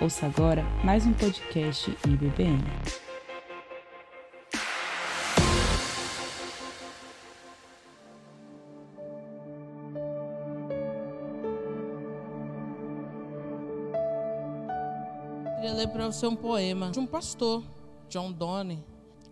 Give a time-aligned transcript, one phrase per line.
[0.00, 2.64] Ouça agora mais um podcast IBBM.
[15.56, 17.62] Queria ler para você um poema de um pastor,
[18.08, 18.82] John Donne.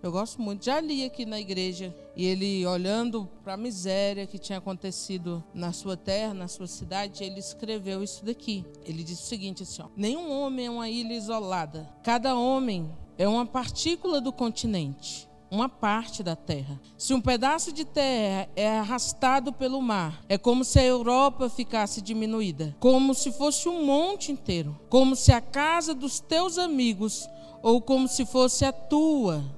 [0.03, 0.67] Eu gosto muito.
[0.67, 1.95] Já li aqui na igreja.
[2.19, 7.23] E ele, olhando para a miséria que tinha acontecido na sua terra, na sua cidade,
[7.23, 8.65] ele escreveu isso daqui.
[8.85, 11.89] Ele disse o seguinte: assim, ó, Nenhum homem é uma ilha isolada.
[12.03, 16.79] Cada homem é uma partícula do continente uma parte da terra.
[16.99, 22.03] Se um pedaço de terra é arrastado pelo mar, é como se a Europa ficasse
[22.03, 27.27] diminuída, como se fosse um monte inteiro, como se a casa dos teus amigos
[27.63, 29.58] ou como se fosse a tua.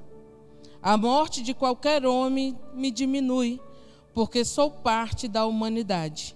[0.82, 3.60] A morte de qualquer homem me diminui,
[4.14, 6.34] porque sou parte da humanidade.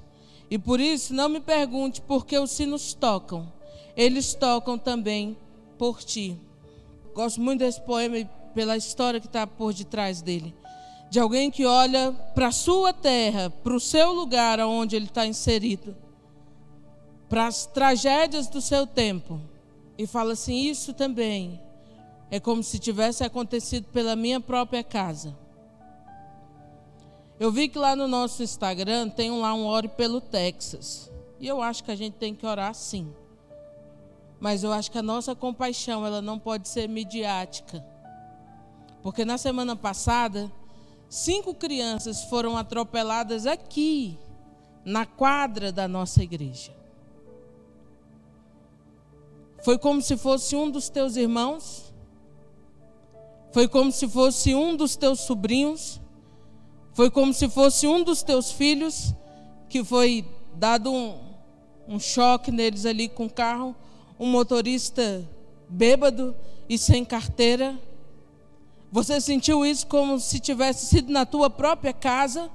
[0.51, 3.51] E por isso não me pergunte por que os sinos tocam.
[3.97, 5.37] Eles tocam também
[5.79, 6.39] por ti.
[7.15, 8.17] Gosto muito desse poema
[8.55, 10.55] pela história que está por detrás dele.
[11.11, 15.27] De alguém que olha para a sua terra, para o seu lugar onde ele está
[15.27, 15.97] inserido,
[17.29, 19.41] para as tragédias do seu tempo,
[19.97, 21.61] e fala assim: Isso também
[22.31, 25.37] é como se tivesse acontecido pela minha própria casa.
[27.39, 31.11] Eu vi que lá no nosso Instagram tem lá um ore pelo Texas.
[31.41, 33.13] E eu acho que a gente tem que orar sim.
[34.41, 37.85] Mas eu acho que a nossa compaixão, ela não pode ser midiática.
[39.03, 40.51] Porque na semana passada,
[41.09, 44.19] cinco crianças foram atropeladas aqui,
[44.85, 46.73] na quadra da nossa igreja.
[49.63, 51.94] Foi como se fosse um dos teus irmãos
[53.55, 56.01] foi como se fosse um dos teus sobrinhos,
[56.93, 59.15] foi como se fosse um dos teus filhos,
[59.69, 61.17] que foi dado um,
[61.87, 63.73] um choque neles ali com o carro,
[64.19, 65.25] um motorista
[65.69, 66.35] bêbado
[66.69, 67.79] e sem carteira.
[68.91, 72.51] Você sentiu isso como se tivesse sido na tua própria casa?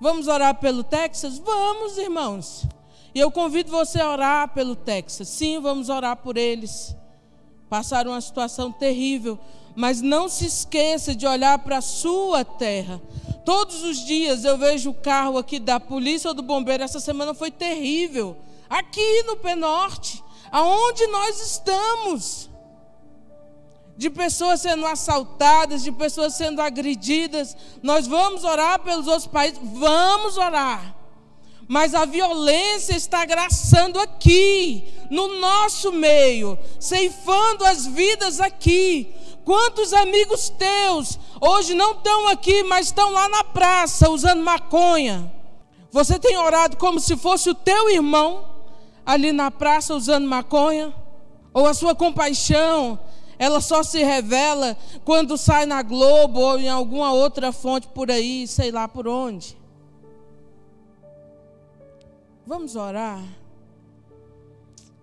[0.00, 1.36] Vamos orar pelo Texas?
[1.36, 2.64] Vamos, irmãos.
[3.12, 5.26] E eu convido você a orar pelo Texas.
[5.26, 6.94] Sim, vamos orar por eles.
[7.68, 9.38] Passaram uma situação terrível,
[9.74, 13.00] mas não se esqueça de olhar para a sua terra.
[13.44, 16.82] Todos os dias eu vejo o carro aqui da polícia ou do bombeiro.
[16.82, 18.36] Essa semana foi terrível.
[18.70, 22.50] Aqui no Penorte, aonde nós estamos.
[23.96, 27.56] De pessoas sendo assaltadas, de pessoas sendo agredidas.
[27.82, 29.58] Nós vamos orar pelos outros países?
[29.62, 31.03] Vamos orar.
[31.68, 39.14] Mas a violência está agraçando aqui, no nosso meio, ceifando as vidas aqui.
[39.44, 45.32] Quantos amigos teus hoje não estão aqui, mas estão lá na praça usando maconha?
[45.90, 48.44] Você tem orado como se fosse o teu irmão
[49.04, 50.94] ali na praça usando maconha?
[51.52, 52.98] Ou a sua compaixão,
[53.38, 58.46] ela só se revela quando sai na Globo ou em alguma outra fonte por aí,
[58.46, 59.56] sei lá por onde?
[62.46, 63.22] Vamos orar.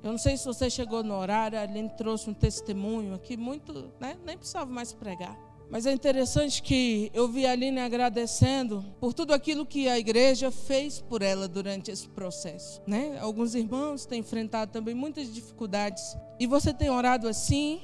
[0.04, 3.92] Eu não sei se você chegou no horário, a Aline trouxe um testemunho aqui, muito,
[4.00, 4.18] né?
[4.24, 5.38] nem precisava mais pregar.
[5.70, 10.52] Mas é interessante que eu vi a Aline agradecendo por tudo aquilo que a igreja
[10.52, 12.82] fez por ela durante esse processo.
[12.86, 13.18] Né?
[13.20, 16.16] Alguns irmãos têm enfrentado também muitas dificuldades.
[16.40, 17.82] E você tem orado assim,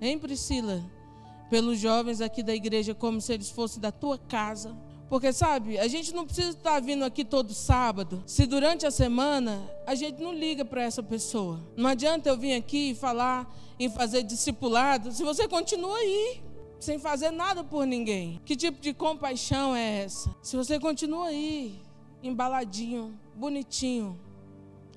[0.00, 0.82] hein, Priscila?
[1.50, 4.74] Pelos jovens aqui da igreja, como se eles fossem da tua casa.
[5.08, 9.62] Porque, sabe, a gente não precisa estar vindo aqui todo sábado, se durante a semana
[9.86, 11.60] a gente não liga para essa pessoa.
[11.76, 16.42] Não adianta eu vir aqui e falar em fazer discipulado se você continua aí,
[16.80, 18.40] sem fazer nada por ninguém.
[18.44, 20.34] Que tipo de compaixão é essa?
[20.42, 21.80] Se você continua aí,
[22.20, 24.18] embaladinho, bonitinho,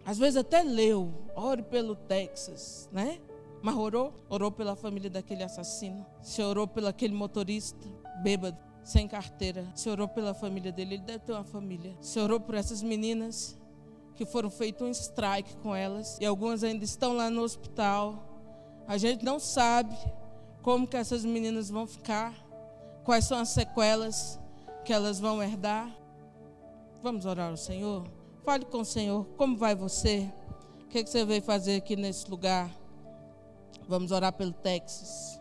[0.03, 3.19] às vezes até leu, ore pelo Texas, né?
[3.61, 4.13] Mas orou?
[4.27, 6.03] Orou pela família daquele assassino.
[6.21, 7.87] Se orou pelo aquele motorista
[8.23, 9.65] bêbado sem carteira.
[9.75, 11.95] Se orou pela família dele, ele deve ter uma família.
[12.01, 13.57] Se orou por essas meninas
[14.15, 18.21] que foram feito um strike com elas e algumas ainda estão lá no hospital.
[18.87, 19.95] A gente não sabe
[20.61, 22.33] como que essas meninas vão ficar,
[23.03, 24.39] quais são as sequelas
[24.83, 25.89] que elas vão herdar.
[27.01, 28.09] Vamos orar ao Senhor.
[28.43, 29.25] Fale com o Senhor.
[29.37, 30.29] Como vai você?
[30.83, 32.69] O que, é que você veio fazer aqui nesse lugar?
[33.87, 35.38] Vamos orar pelo Texas.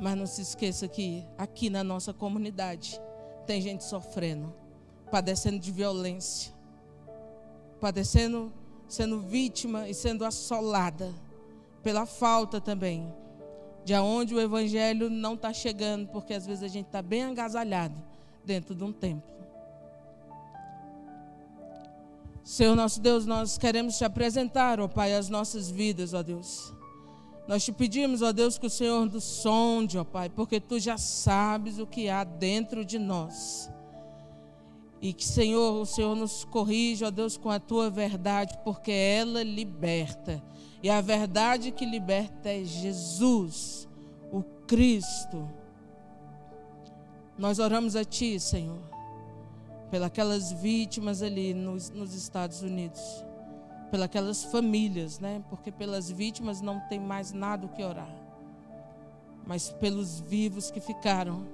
[0.00, 3.00] Mas não se esqueça que aqui na nossa comunidade
[3.46, 4.52] tem gente sofrendo,
[5.10, 6.52] padecendo de violência,
[7.80, 8.52] padecendo,
[8.88, 11.14] sendo vítima e sendo assolada
[11.82, 13.12] pela falta também
[13.86, 17.94] de aonde o evangelho não está chegando, porque às vezes a gente está bem agasalhado
[18.44, 19.36] dentro de um templo.
[22.42, 26.74] Senhor nosso Deus, nós queremos te apresentar, ó Pai, as nossas vidas, ó Deus.
[27.46, 30.98] Nós te pedimos, ó Deus, que o Senhor nos sonde, ó Pai, porque tu já
[30.98, 33.70] sabes o que há dentro de nós.
[35.00, 39.42] E que, Senhor, o Senhor nos corrija, ó Deus, com a tua verdade, porque ela
[39.42, 40.42] liberta.
[40.82, 43.88] E a verdade que liberta é Jesus,
[44.32, 45.48] o Cristo.
[47.38, 48.80] Nós oramos a Ti, Senhor,
[49.90, 53.24] pelas vítimas ali nos, nos Estados Unidos,
[53.90, 55.42] pelas famílias, né?
[55.48, 58.14] Porque pelas vítimas não tem mais nada o que orar,
[59.46, 61.46] mas pelos vivos que ficaram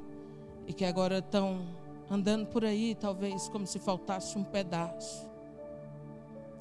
[0.67, 1.67] e que agora estão
[2.11, 5.31] andando por aí, talvez como se faltasse um pedaço.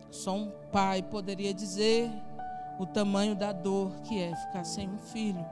[0.10, 2.10] Só um pai poderia dizer
[2.80, 5.46] o tamanho da dor que é ficar sem um filho.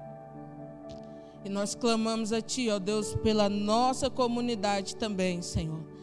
[1.45, 5.98] E nós clamamos a Ti, ó Deus, pela nossa comunidade também, Senhor.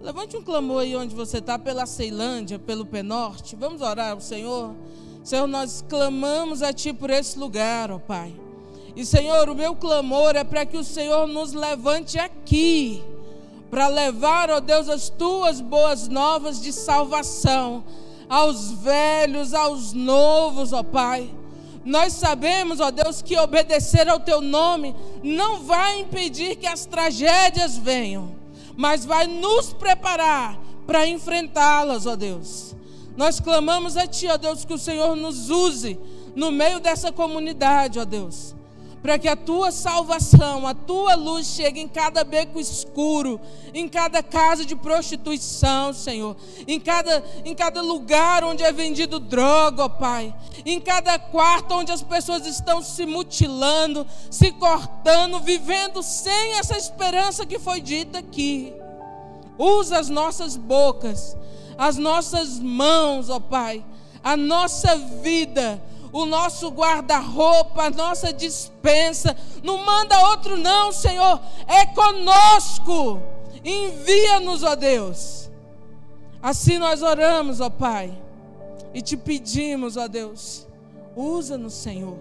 [0.00, 3.54] Levante um clamor aí onde você está, pela Ceilândia, pelo Penorte.
[3.54, 4.74] Vamos orar ao Senhor.
[5.22, 8.34] Senhor, nós clamamos a Ti por esse lugar, ó Pai.
[8.96, 13.04] E, Senhor, o meu clamor é para que o Senhor nos levante aqui,
[13.70, 17.84] para levar, ó Deus, as Tuas boas novas de salvação
[18.26, 21.30] aos velhos, aos novos, ó Pai.
[21.84, 27.76] Nós sabemos, ó Deus, que obedecer ao teu nome não vai impedir que as tragédias
[27.76, 28.39] venham,
[28.80, 32.74] mas vai nos preparar para enfrentá-las, ó Deus.
[33.14, 36.00] Nós clamamos a Ti, ó Deus, que o Senhor nos use
[36.34, 38.54] no meio dessa comunidade, ó Deus
[39.02, 43.40] para que a tua salvação, a tua luz chegue em cada beco escuro,
[43.72, 46.36] em cada casa de prostituição, Senhor,
[46.66, 50.34] em cada, em cada lugar onde é vendido droga, ó Pai,
[50.66, 57.46] em cada quarto onde as pessoas estão se mutilando, se cortando, vivendo sem essa esperança
[57.46, 58.74] que foi dita aqui.
[59.56, 61.36] Usa as nossas bocas,
[61.78, 63.82] as nossas mãos, ó Pai,
[64.22, 65.80] a nossa vida
[66.12, 69.36] o nosso guarda-roupa, a nossa dispensa.
[69.62, 71.40] Não manda outro, não, Senhor.
[71.66, 73.22] É conosco.
[73.64, 75.50] Envia-nos, ó Deus.
[76.42, 78.16] Assim nós oramos, ó Pai.
[78.92, 80.66] E te pedimos, ó Deus.
[81.14, 82.16] Usa-nos, Senhor.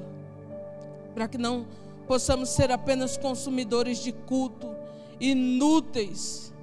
[1.13, 1.65] Para que não
[2.07, 4.75] possamos ser apenas consumidores de culto,
[5.19, 6.53] inúteis.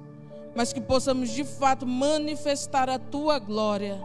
[0.55, 4.01] Mas que possamos de fato manifestar a tua glória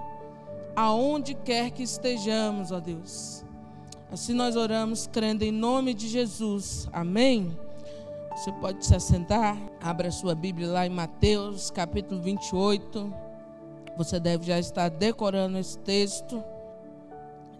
[0.75, 3.45] aonde quer que estejamos, ó Deus.
[4.11, 6.89] Assim nós oramos, crendo em nome de Jesus.
[6.93, 7.57] Amém.
[8.37, 13.13] Você pode se assentar, abra sua Bíblia lá em Mateus, capítulo 28.
[13.97, 16.43] Você deve já estar decorando esse texto.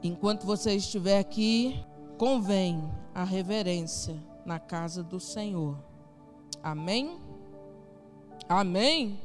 [0.03, 1.85] Enquanto você estiver aqui,
[2.19, 2.83] convém
[3.15, 5.77] a reverência na casa do Senhor.
[6.63, 7.19] Amém?
[8.49, 9.19] Amém?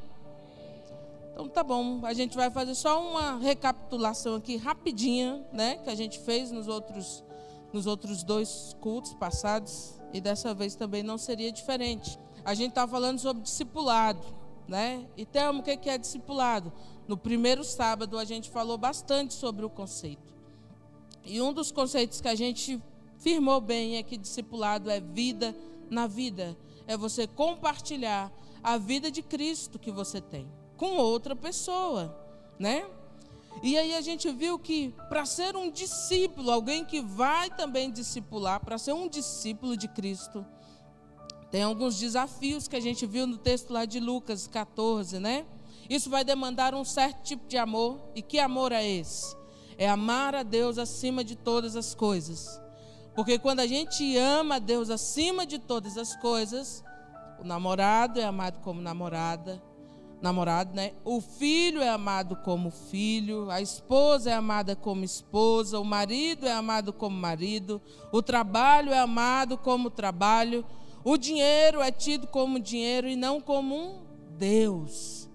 [1.38, 5.94] Então tá bom, a gente vai fazer só uma recapitulação aqui rapidinha, né, que a
[5.94, 7.24] gente fez nos outros
[7.72, 12.18] nos outros dois cultos passados e dessa vez também não seria diferente.
[12.44, 14.26] A gente está falando sobre discipulado,
[14.68, 15.06] né?
[15.16, 16.74] E Thelma, o que é discipulado?
[17.08, 20.34] No primeiro sábado a gente falou bastante sobre o conceito.
[21.24, 22.82] E um dos conceitos que a gente
[23.20, 25.56] firmou bem é que discipulado é vida
[25.88, 26.58] na vida,
[26.88, 32.16] é você compartilhar a vida de Cristo que você tem com outra pessoa,
[32.58, 32.86] né?
[33.64, 38.60] E aí a gente viu que para ser um discípulo, alguém que vai também discipular,
[38.60, 40.46] para ser um discípulo de Cristo,
[41.50, 45.46] tem alguns desafios que a gente viu no texto lá de Lucas 14, né?
[45.90, 48.00] Isso vai demandar um certo tipo de amor.
[48.14, 49.36] E que amor é esse?
[49.78, 52.62] É amar a Deus acima de todas as coisas.
[53.16, 56.84] Porque quando a gente ama a Deus acima de todas as coisas,
[57.40, 59.62] o namorado é amado como namorada,
[60.22, 60.94] namorado, né?
[61.06, 66.52] O filho é amado como filho, a esposa é amada como esposa, o marido é
[66.52, 67.82] amado como marido,
[68.12, 70.66] o trabalho é amado como trabalho,
[71.04, 74.00] o dinheiro é tido como dinheiro e não como um
[74.38, 75.30] Deus.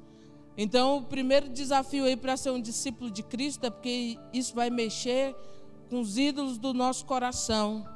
[0.56, 4.68] Então, o primeiro desafio aí para ser um discípulo de Cristo é porque isso vai
[4.68, 5.34] mexer
[5.88, 7.86] com os ídolos do nosso coração.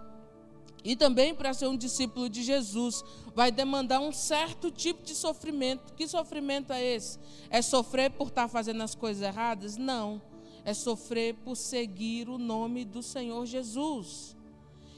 [0.83, 3.05] E também para ser um discípulo de Jesus,
[3.37, 5.93] vai demandar um certo tipo de sofrimento.
[5.93, 7.19] Que sofrimento é esse?
[7.51, 9.77] É sofrer por estar fazendo as coisas erradas?
[9.77, 10.23] Não.
[10.65, 14.35] É sofrer por seguir o nome do Senhor Jesus.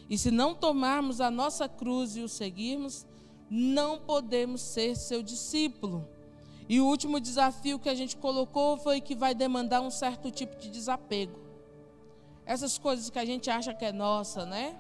[0.09, 3.04] E se não tomarmos a nossa cruz e o seguirmos,
[3.50, 6.09] não podemos ser seu discípulo.
[6.68, 10.57] E o último desafio que a gente colocou foi que vai demandar um certo tipo
[10.57, 11.40] de desapego.
[12.47, 14.78] Essas coisas que a gente acha que é nossa, né?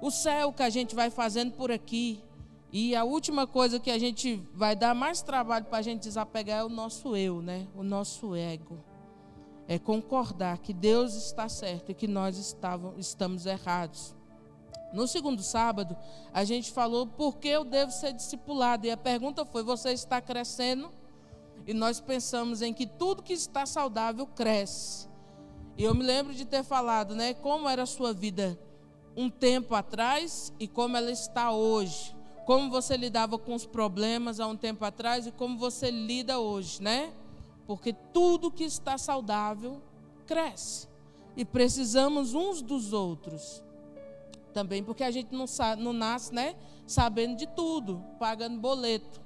[0.00, 2.22] o céu que a gente vai fazendo por aqui,
[2.70, 6.60] E a última coisa que a gente vai dar mais trabalho para a gente desapegar
[6.60, 7.66] é o nosso eu, né?
[7.74, 8.84] O nosso ego.
[9.66, 12.56] É concordar que Deus está certo e que nós
[12.98, 14.14] estamos errados.
[14.92, 15.96] No segundo sábado,
[16.32, 18.86] a gente falou por que eu devo ser discipulado.
[18.86, 20.90] E a pergunta foi: você está crescendo?
[21.66, 25.08] E nós pensamos em que tudo que está saudável cresce.
[25.76, 28.58] E eu me lembro de ter falado, né, como era a sua vida
[29.16, 32.17] um tempo atrás e como ela está hoje.
[32.48, 36.82] Como você lidava com os problemas há um tempo atrás e como você lida hoje,
[36.82, 37.12] né?
[37.66, 39.82] Porque tudo que está saudável
[40.26, 40.88] cresce.
[41.36, 43.62] E precisamos uns dos outros
[44.54, 45.44] também, porque a gente não,
[45.76, 49.20] não nasce né, sabendo de tudo, pagando boleto.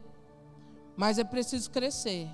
[0.97, 2.29] Mas é preciso crescer.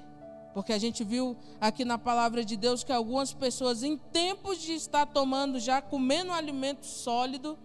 [0.55, 4.73] Porque a gente viu aqui na palavra de Deus que algumas pessoas, em tempos de
[4.73, 7.59] estar tomando já, comendo alimento sólido,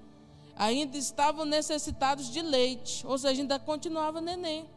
[0.56, 4.70] ainda estavam necessitados de leite, ou seja, ainda continuava neném.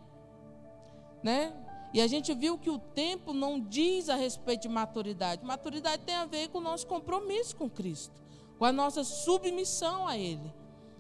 [1.23, 1.53] Né?
[1.93, 5.45] E a gente viu que o tempo não diz a respeito de maturidade.
[5.45, 8.27] Maturidade tem a ver com o nosso compromisso com Cristo
[8.59, 10.53] com a nossa submissão a Ele.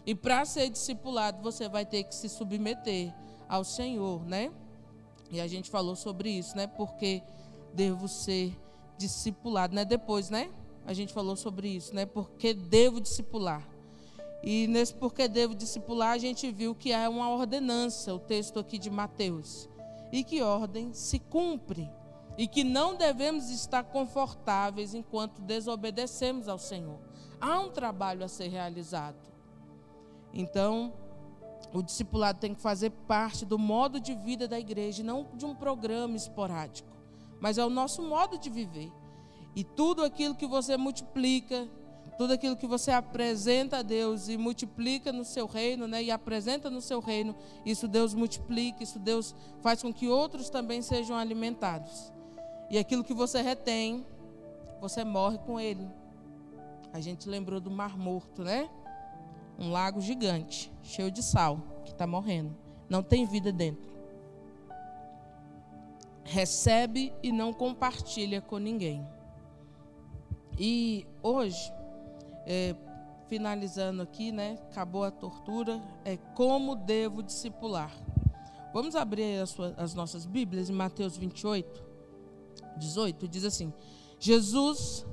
[0.04, 3.12] E para ser discipulado, você vai ter que se submeter
[3.48, 4.52] ao Senhor, né?
[5.30, 6.66] E a gente falou sobre isso, né?
[6.66, 7.22] Porque
[7.74, 8.56] devo ser
[8.96, 9.84] discipulado, né?
[9.84, 10.50] Depois, né?
[10.84, 12.06] A gente falou sobre isso, né?
[12.06, 13.66] Porque devo discipular.
[14.42, 18.78] E nesse porque devo discipular, a gente viu que é uma ordenança, o texto aqui
[18.78, 19.68] de Mateus.
[20.12, 21.90] E que ordem se cumpre.
[22.38, 26.98] E que não devemos estar confortáveis enquanto desobedecemos ao Senhor.
[27.40, 29.16] Há um trabalho a ser realizado.
[30.32, 30.92] Então,
[31.72, 35.54] o discipulado tem que fazer parte do modo de vida da igreja, não de um
[35.54, 36.88] programa esporádico,
[37.40, 38.92] mas é o nosso modo de viver.
[39.54, 41.68] E tudo aquilo que você multiplica,
[42.16, 46.70] tudo aquilo que você apresenta a Deus e multiplica no seu reino, né, e apresenta
[46.70, 52.12] no seu reino, isso Deus multiplica, isso Deus faz com que outros também sejam alimentados.
[52.70, 54.04] E aquilo que você retém,
[54.80, 55.86] você morre com ele.
[56.92, 58.68] A gente lembrou do Mar Morto, né?
[59.58, 62.56] Um lago gigante, cheio de sal, que está morrendo.
[62.88, 63.94] Não tem vida dentro.
[66.24, 69.06] Recebe e não compartilha com ninguém.
[70.58, 71.72] E hoje,
[72.46, 72.74] é,
[73.28, 74.58] finalizando aqui, né?
[74.70, 75.82] Acabou a tortura.
[76.04, 77.92] É como devo discipular.
[78.72, 81.84] Vamos abrir as, suas, as nossas Bíblias em Mateus 28,
[82.78, 83.28] 18.
[83.28, 83.72] Diz assim:
[84.18, 85.04] Jesus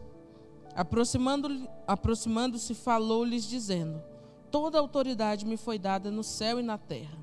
[0.75, 4.01] Aproximando-se, aproximando falou-lhes, dizendo:
[4.49, 7.17] Toda autoridade me foi dada no céu e na terra.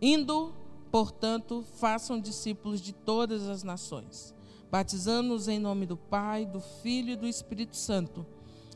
[0.00, 0.54] Indo,
[0.90, 4.34] portanto, façam discípulos de todas as nações,
[4.70, 8.26] batizando-os em nome do Pai, do Filho e do Espírito Santo,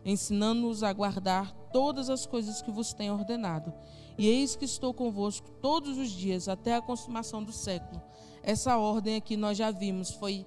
[0.05, 3.73] ensinando-os a guardar todas as coisas que vos tenho ordenado.
[4.17, 8.01] E eis que estou convosco todos os dias, até a consumação do século.
[8.43, 10.47] Essa ordem aqui nós já vimos, foi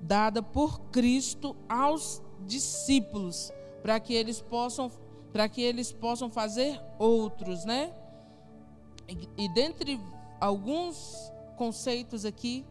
[0.00, 4.90] dada por Cristo aos discípulos, para que eles possam
[5.32, 7.92] para que eles possam fazer outros, né?
[9.06, 10.00] E, e dentre
[10.40, 12.64] alguns conceitos aqui,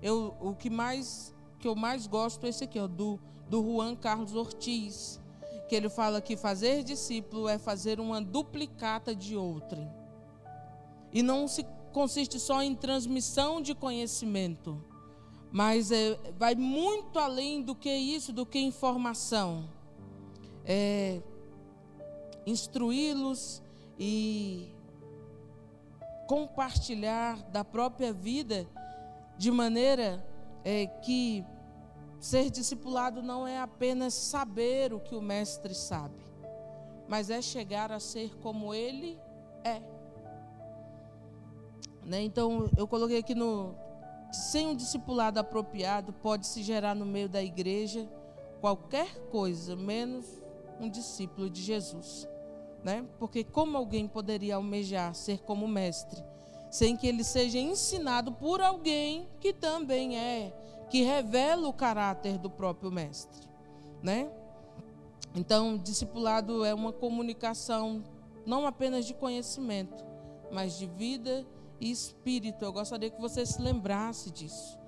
[0.00, 3.18] eu, o que mais que eu mais gosto é esse aqui, ó, do
[3.50, 5.20] do Juan Carlos Ortiz,
[5.72, 9.90] que ele fala que fazer discípulo é fazer uma duplicata de outrem.
[11.10, 11.64] E não se
[11.94, 14.84] consiste só em transmissão de conhecimento,
[15.50, 19.66] mas é, vai muito além do que isso, do que informação.
[20.62, 21.22] É,
[22.44, 23.62] Instruí-los
[23.98, 24.68] e
[26.28, 28.68] compartilhar da própria vida
[29.38, 30.22] de maneira
[30.66, 31.42] é, que
[32.22, 36.14] ser discipulado não é apenas saber o que o mestre sabe,
[37.08, 39.18] mas é chegar a ser como ele
[39.64, 39.82] é.
[42.04, 42.22] Né?
[42.22, 43.74] Então, eu coloquei aqui no,
[44.30, 48.08] sem um discipulado apropriado, pode se gerar no meio da igreja
[48.60, 50.24] qualquer coisa, menos
[50.80, 52.28] um discípulo de Jesus.
[52.84, 53.04] Né?
[53.18, 56.22] Porque como alguém poderia almejar ser como mestre,
[56.70, 60.52] sem que ele seja ensinado por alguém que também é,
[60.92, 63.48] que revela o caráter do próprio mestre,
[64.02, 64.30] né?
[65.34, 68.04] Então, discipulado é uma comunicação
[68.44, 70.04] não apenas de conhecimento,
[70.52, 71.46] mas de vida
[71.80, 72.62] e espírito.
[72.62, 74.78] Eu gostaria que você se lembrasse disso.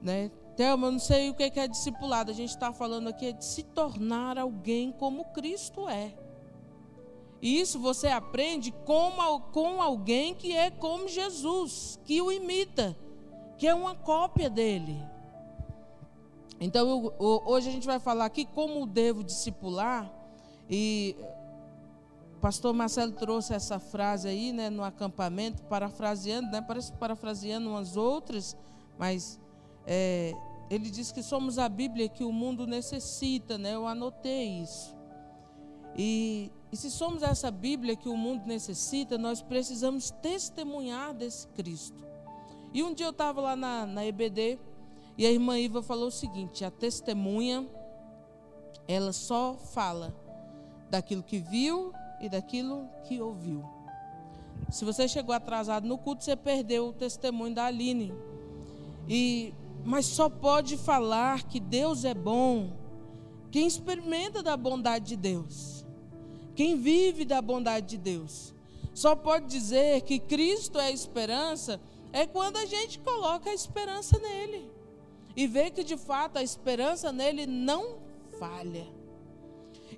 [0.00, 0.30] Né?
[0.56, 2.30] Thelma, eu não sei o que é discipulado.
[2.30, 6.14] A gente está falando aqui é de se tornar alguém como Cristo é.
[7.42, 9.12] E isso você aprende com,
[9.52, 12.96] com alguém que é como Jesus, que o imita,
[13.58, 15.17] que é uma cópia dele.
[16.60, 20.10] Então, eu, hoje a gente vai falar aqui como devo discipular.
[20.68, 21.16] E
[22.40, 28.56] pastor Marcelo trouxe essa frase aí, né, no acampamento, parafraseando, né, parece parafraseando umas outras,
[28.96, 29.40] mas
[29.86, 30.32] é,
[30.70, 33.74] ele diz que somos a Bíblia que o mundo necessita, né?
[33.74, 34.94] Eu anotei isso.
[35.96, 42.06] E, e se somos essa Bíblia que o mundo necessita, nós precisamos testemunhar desse Cristo.
[42.72, 44.58] E um dia eu estava lá na, na EBD
[45.18, 47.68] e a irmã Iva falou o seguinte: a testemunha,
[48.86, 50.14] ela só fala
[50.88, 53.64] daquilo que viu e daquilo que ouviu.
[54.70, 58.14] Se você chegou atrasado no culto, você perdeu o testemunho da Aline.
[59.08, 59.52] E,
[59.84, 62.76] mas só pode falar que Deus é bom
[63.50, 65.84] quem experimenta da bondade de Deus,
[66.54, 68.54] quem vive da bondade de Deus.
[68.94, 71.80] Só pode dizer que Cristo é a esperança
[72.12, 74.77] é quando a gente coloca a esperança nele
[75.38, 77.98] e vê que de fato a esperança nele não
[78.40, 78.88] falha.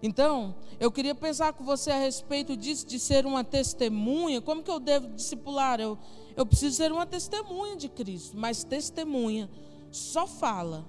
[0.02, 4.42] Então, eu queria pensar com você a respeito disso, de ser uma testemunha.
[4.42, 5.80] Como que eu devo discipular?
[5.80, 5.96] Eu,
[6.36, 9.48] eu preciso ser uma testemunha de Cristo, mas testemunha
[9.90, 10.86] só fala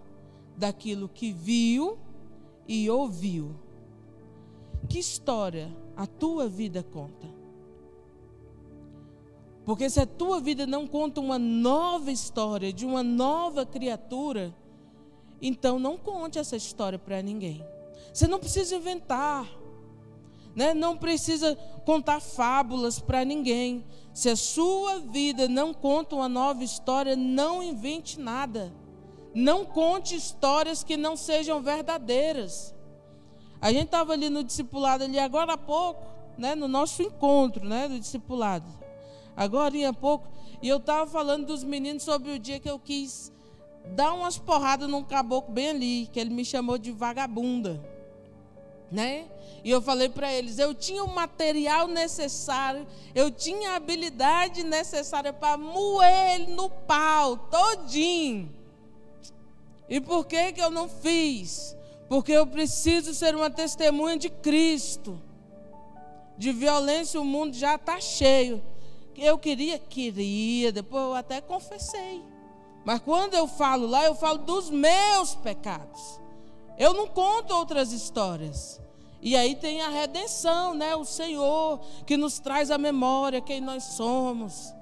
[0.57, 1.97] daquilo que viu
[2.67, 3.55] e ouviu.
[4.89, 7.40] Que história a tua vida conta?
[9.71, 14.53] Porque se a tua vida não conta uma nova história de uma nova criatura,
[15.41, 17.65] então não conte essa história para ninguém.
[18.13, 19.47] Você não precisa inventar,
[20.53, 20.73] né?
[20.73, 23.85] não precisa contar fábulas para ninguém.
[24.13, 28.73] Se a sua vida não conta uma nova história, não invente nada.
[29.33, 32.75] Não conte histórias que não sejam verdadeiras.
[33.61, 36.05] A gente estava ali no discipulado ali agora há pouco,
[36.37, 38.80] né, no nosso encontro, né, do discipulado.
[39.35, 40.27] Agora há pouco,
[40.61, 43.31] e eu estava falando dos meninos sobre o dia que eu quis
[43.95, 47.81] dar umas porradas num caboclo bem ali, que ele me chamou de vagabunda
[48.91, 49.25] né?
[49.63, 52.85] E eu falei para eles, eu tinha o material necessário,
[53.15, 58.53] eu tinha a habilidade necessária para moer ele no pau todinho.
[59.87, 61.75] E por que que eu não fiz?
[62.09, 65.21] Porque eu preciso ser uma testemunha de Cristo.
[66.37, 68.61] De violência o mundo já está cheio.
[69.17, 72.23] Eu queria, queria, depois eu até confessei.
[72.83, 76.19] Mas quando eu falo lá, eu falo dos meus pecados.
[76.77, 78.81] Eu não conto outras histórias.
[79.21, 80.95] E aí tem a redenção, né?
[80.95, 84.73] O Senhor que nos traz à memória quem nós somos.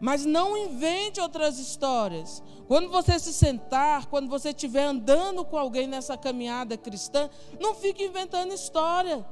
[0.00, 2.42] Mas não invente outras histórias.
[2.66, 7.28] Quando você se sentar, quando você estiver andando com alguém nessa caminhada cristã,
[7.60, 9.24] não fique inventando história.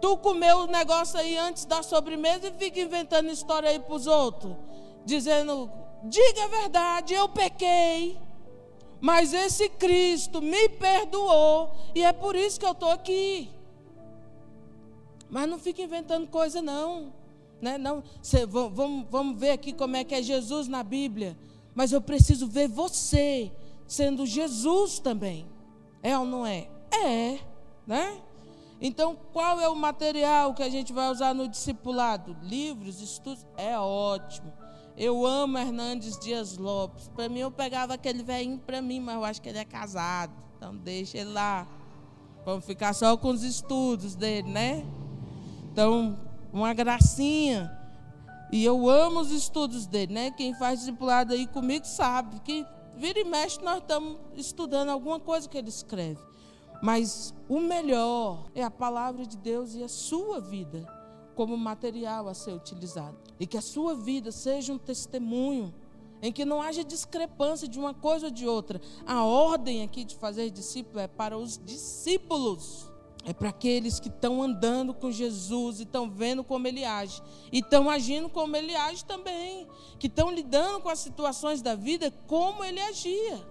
[0.00, 4.06] Tu comeu o negócio aí antes da sobremesa e fica inventando história aí para os
[4.06, 4.56] outros,
[5.04, 5.70] dizendo:
[6.04, 8.18] diga a verdade, eu pequei.
[9.00, 13.50] Mas esse Cristo me perdoou e é por isso que eu estou aqui.
[15.28, 17.12] Mas não fica inventando coisa, não.
[17.60, 17.76] Né?
[17.76, 21.36] não cê, vamos, vamos ver aqui como é que é Jesus na Bíblia.
[21.74, 23.52] Mas eu preciso ver você
[23.86, 25.46] sendo Jesus também.
[26.02, 26.68] É ou não é?
[26.90, 27.38] É.
[27.86, 28.20] Né?
[28.80, 32.34] Então, qual é o material que a gente vai usar no discipulado?
[32.42, 33.46] Livros, estudos?
[33.56, 34.52] É ótimo.
[34.96, 37.08] Eu amo Hernandes Dias Lopes.
[37.08, 40.32] Para mim, eu pegava aquele velhinho para mim, mas eu acho que ele é casado.
[40.56, 41.66] Então, deixa ele lá.
[42.44, 44.84] Vamos ficar só com os estudos dele, né?
[45.70, 46.18] Então,
[46.50, 47.70] uma gracinha.
[48.50, 50.30] E eu amo os estudos dele, né?
[50.30, 52.66] Quem faz discipulado aí comigo sabe que
[52.96, 56.29] vira e mexe nós estamos estudando alguma coisa que ele escreve.
[56.82, 60.86] Mas o melhor é a palavra de Deus e a sua vida
[61.34, 63.16] como material a ser utilizado.
[63.38, 65.74] E que a sua vida seja um testemunho
[66.22, 68.80] em que não haja discrepância de uma coisa ou de outra.
[69.06, 72.90] A ordem aqui de fazer discípulo é para os discípulos.
[73.24, 77.22] É para aqueles que estão andando com Jesus e estão vendo como ele age.
[77.52, 79.68] E estão agindo como ele age também.
[79.98, 83.46] Que estão lidando com as situações da vida como ele agia.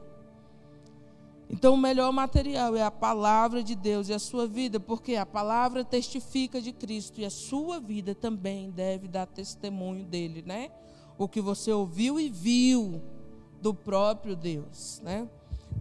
[1.49, 5.25] Então, o melhor material é a palavra de Deus e a sua vida, porque a
[5.25, 10.69] palavra testifica de Cristo e a sua vida também deve dar testemunho dele, né?
[11.17, 13.01] O que você ouviu e viu
[13.59, 15.27] do próprio Deus, né?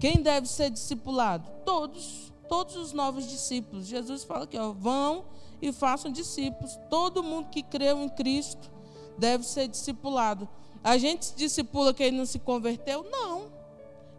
[0.01, 1.51] Quem deve ser discipulado?
[1.67, 3.87] Todos, todos os novos discípulos.
[3.87, 5.27] Jesus fala que vão
[5.61, 6.79] e façam discípulos.
[6.89, 8.71] Todo mundo que creu em Cristo
[9.19, 10.49] deve ser discipulado.
[10.83, 13.05] A gente discipula quem não se converteu?
[13.11, 13.58] Não.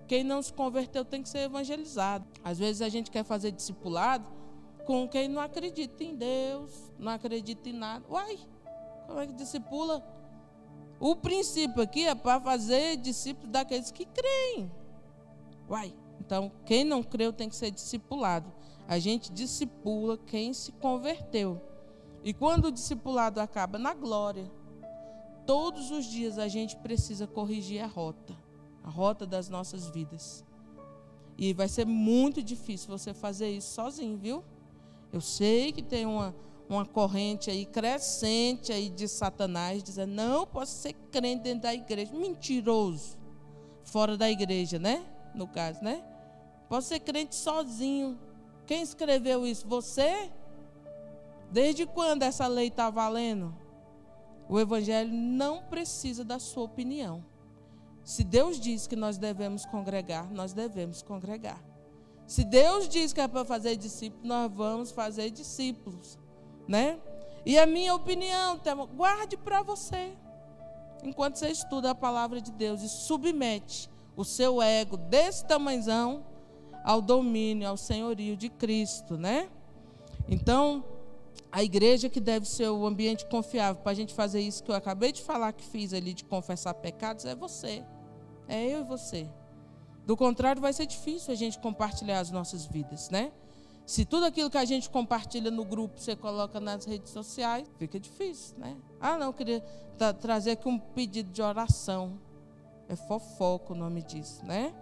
[0.10, 2.26] Quem não se converteu tem que ser evangelizado.
[2.44, 4.26] Às vezes a gente quer fazer discipulado
[4.84, 8.04] com quem não acredita em Deus, não acredita em nada.
[8.10, 8.40] Uai,
[9.06, 10.04] como é que discipula?
[11.00, 14.72] O princípio aqui é para fazer discípulos daqueles que creem.
[15.70, 18.52] Uai, então quem não creu tem que ser discipulado.
[18.88, 21.62] A gente discipula quem se converteu.
[22.24, 24.52] E quando o discipulado acaba na glória,
[25.46, 28.36] todos os dias a gente precisa corrigir a rota,
[28.90, 30.44] a rota das nossas vidas.
[31.38, 34.44] E vai ser muito difícil você fazer isso sozinho, viu?
[35.14, 36.36] Eu sei que tem uma,
[36.68, 42.12] uma corrente aí crescente aí de Satanás dizendo: "Não posso ser crente dentro da igreja".
[42.14, 43.18] Mentiroso.
[43.84, 45.06] Fora da igreja, né?
[45.34, 46.04] No caso, né?
[46.68, 48.20] Posso ser crente sozinho.
[48.66, 49.68] Quem escreveu isso?
[49.68, 50.32] Você?
[51.52, 53.56] Desde quando essa lei está valendo?
[54.48, 57.24] O Evangelho não precisa da sua opinião.
[58.10, 61.64] Se Deus diz que nós devemos congregar, nós devemos congregar.
[62.26, 66.18] Se Deus diz que é para fazer discípulos, nós vamos fazer discípulos,
[66.68, 67.00] né?
[67.46, 68.60] E a minha opinião,
[68.96, 70.14] guarde para você.
[71.04, 76.26] Enquanto você estuda a palavra de Deus e submete o seu ego desse tamanhão
[76.84, 79.48] ao domínio, ao senhorio de Cristo, né?
[80.28, 80.84] Então,
[81.52, 84.76] a igreja que deve ser o ambiente confiável para a gente fazer isso que eu
[84.76, 87.86] acabei de falar que fiz ali de confessar pecados é você.
[88.50, 89.30] É eu e você.
[90.06, 93.32] Do contrário, vai ser difícil a gente compartilhar as nossas vidas, né?
[93.86, 98.00] Se tudo aquilo que a gente compartilha no grupo você coloca nas redes sociais, fica
[98.00, 98.76] difícil, né?
[99.00, 99.64] Ah, não, queria
[100.20, 102.20] trazer aqui um pedido de oração.
[102.88, 104.74] É fofoco o nome disso, né?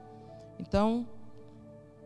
[0.58, 1.06] Então,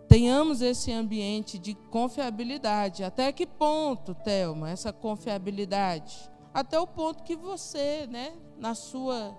[0.08, 3.04] tenhamos esse ambiente de confiabilidade.
[3.04, 6.30] Até que ponto, Thelma, essa confiabilidade?
[6.54, 9.36] Até o ponto que você, né, na sua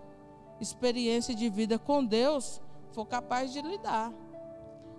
[0.62, 4.12] experiência de vida com Deus, for capaz de lidar.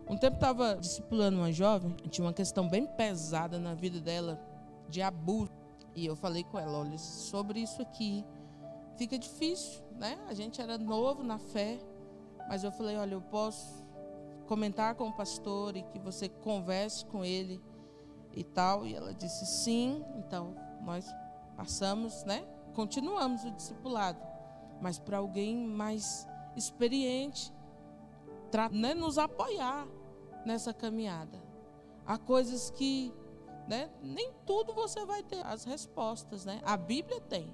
[0.08, 4.40] Um tempo estava discipulando uma jovem, tinha uma questão bem pesada na vida dela,
[4.90, 5.52] de abuso.
[5.96, 8.26] E eu falei com ela, olha, sobre isso aqui
[8.98, 10.20] fica difícil, né?
[10.28, 11.80] A gente era novo na fé,
[12.48, 13.84] mas eu falei, olha, eu posso
[14.48, 17.62] comentar com o pastor e que você converse com ele
[18.36, 18.86] e tal.
[18.86, 20.04] E ela disse sim.
[20.18, 21.06] Então nós
[21.56, 22.46] passamos, né?
[22.74, 24.20] Continuamos o discipulado,
[24.84, 27.54] mas para alguém mais experiente,
[28.70, 29.88] né, nos apoiar
[30.46, 31.42] nessa caminhada.
[32.06, 33.14] Há coisas que,
[33.66, 36.60] né, nem tudo você vai ter as respostas, né?
[36.66, 37.50] A Bíblia tem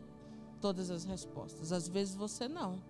[0.59, 1.71] todas as respostas.
[1.71, 2.81] Às vezes você não.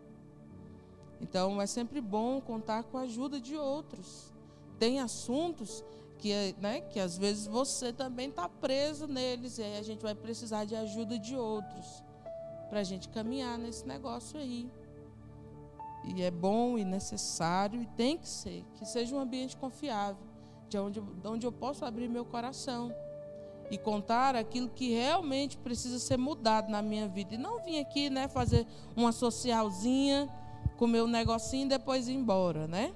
[1.19, 4.33] Então é sempre bom contar com a ajuda de outros.
[4.79, 5.83] Tem assuntos
[6.17, 10.15] que, né, que às vezes você também está preso neles e aí a gente vai
[10.15, 12.07] precisar de ajuda de outros
[12.69, 14.69] para a gente caminhar nesse negócio aí.
[16.05, 20.23] E é bom e necessário e tem que ser, que seja um ambiente confiável,
[20.69, 22.93] de onde, de onde eu posso abrir meu coração
[23.69, 27.35] e contar aquilo que realmente precisa ser mudado na minha vida.
[27.35, 30.29] E não vim aqui né, fazer uma socialzinha
[30.79, 32.93] comer um negocinho e depois ir embora, né?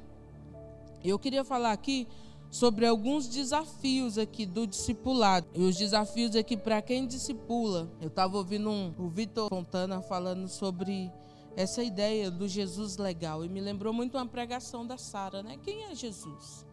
[1.04, 2.08] Eu queria falar aqui
[2.54, 5.48] sobre alguns desafios aqui do discipulado.
[5.56, 7.90] E os desafios aqui para quem discipula.
[8.00, 11.12] Eu estava ouvindo um, o Vitor Fontana falando sobre
[11.56, 13.44] essa ideia do Jesus legal.
[13.44, 15.58] E me lembrou muito uma pregação da Sara, né?
[15.64, 16.64] Quem é Jesus?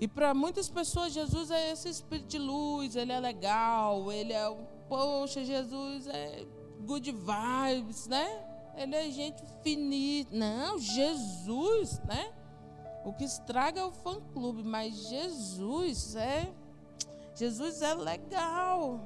[0.00, 4.50] E para muitas pessoas, Jesus é esse espírito de luz, ele é legal, ele é,
[4.88, 6.46] poxa, Jesus é
[6.86, 8.48] good vibes, né?
[8.76, 10.34] ele é gente finita.
[10.34, 12.32] Não, Jesus, né?
[13.04, 16.52] O que estraga é o fã-clube, mas Jesus é.
[17.34, 19.00] Jesus é legal.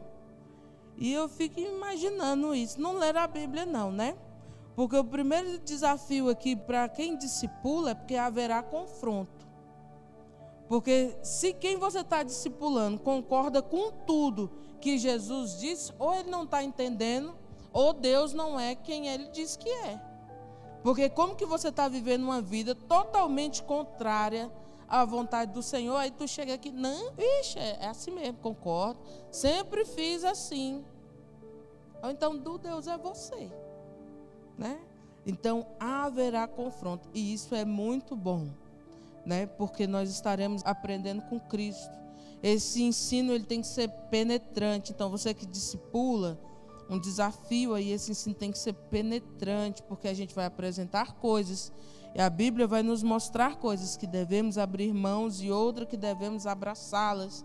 [0.96, 2.80] E eu fico imaginando isso.
[2.80, 4.16] Não ler a Bíblia, não, né?
[4.74, 9.46] Porque o primeiro desafio aqui para quem discipula é porque haverá confronto.
[10.68, 16.44] Porque se quem você está discipulando concorda com tudo que Jesus disse, ou ele não
[16.44, 17.34] está entendendo,
[17.72, 20.00] ou Deus não é quem ele diz que é.
[20.86, 24.48] Porque como que você está vivendo uma vida totalmente contrária
[24.88, 29.00] à vontade do Senhor, aí tu chega aqui, não, ixi, é, é assim mesmo, concordo.
[29.28, 30.84] Sempre fiz assim.
[32.00, 33.50] Ou então, do Deus é você.
[34.56, 34.78] Né?
[35.26, 37.08] Então, haverá confronto.
[37.12, 38.48] E isso é muito bom.
[39.24, 39.44] Né?
[39.44, 41.98] Porque nós estaremos aprendendo com Cristo.
[42.40, 44.92] Esse ensino ele tem que ser penetrante.
[44.92, 46.38] Então, você que discipula,
[46.88, 51.72] um desafio aí, esse ensino tem que ser penetrante, porque a gente vai apresentar coisas
[52.14, 56.46] e a Bíblia vai nos mostrar coisas que devemos abrir mãos e outras que devemos
[56.46, 57.44] abraçá-las.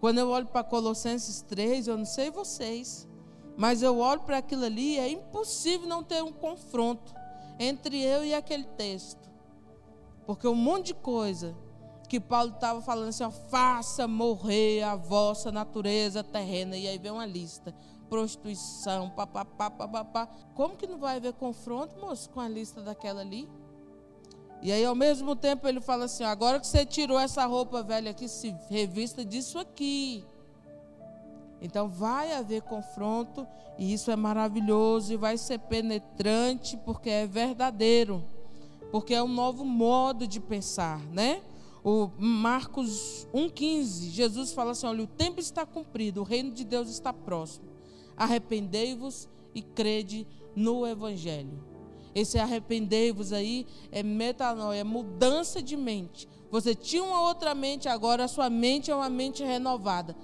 [0.00, 3.06] Quando eu olho para Colossenses 3, eu não sei vocês,
[3.56, 7.14] mas eu olho para aquilo ali e é impossível não ter um confronto
[7.58, 9.28] entre eu e aquele texto.
[10.26, 11.56] Porque um monte de coisa
[12.08, 16.76] que Paulo estava falando assim, ó, faça morrer a vossa natureza terrena.
[16.76, 17.74] E aí vem uma lista
[18.08, 20.26] prostituição, papapá, papapá.
[20.54, 23.48] Como que não vai haver confronto, moço, com a lista daquela ali?
[24.60, 28.10] E aí, ao mesmo tempo, ele fala assim: agora que você tirou essa roupa velha
[28.10, 30.24] aqui, se revista disso aqui.
[31.60, 38.24] Então vai haver confronto e isso é maravilhoso e vai ser penetrante porque é verdadeiro,
[38.90, 41.42] porque é um novo modo de pensar, né?
[41.82, 46.88] O Marcos 1,15, Jesus fala assim: olha, o tempo está cumprido, o reino de Deus
[46.88, 47.66] está próximo.
[48.18, 51.64] Arrependei-vos e crede no Evangelho.
[52.14, 56.28] Esse arrependei-vos aí é metanoia, é mudança de mente.
[56.50, 60.16] Você tinha uma outra mente, agora a sua mente é uma mente renovada.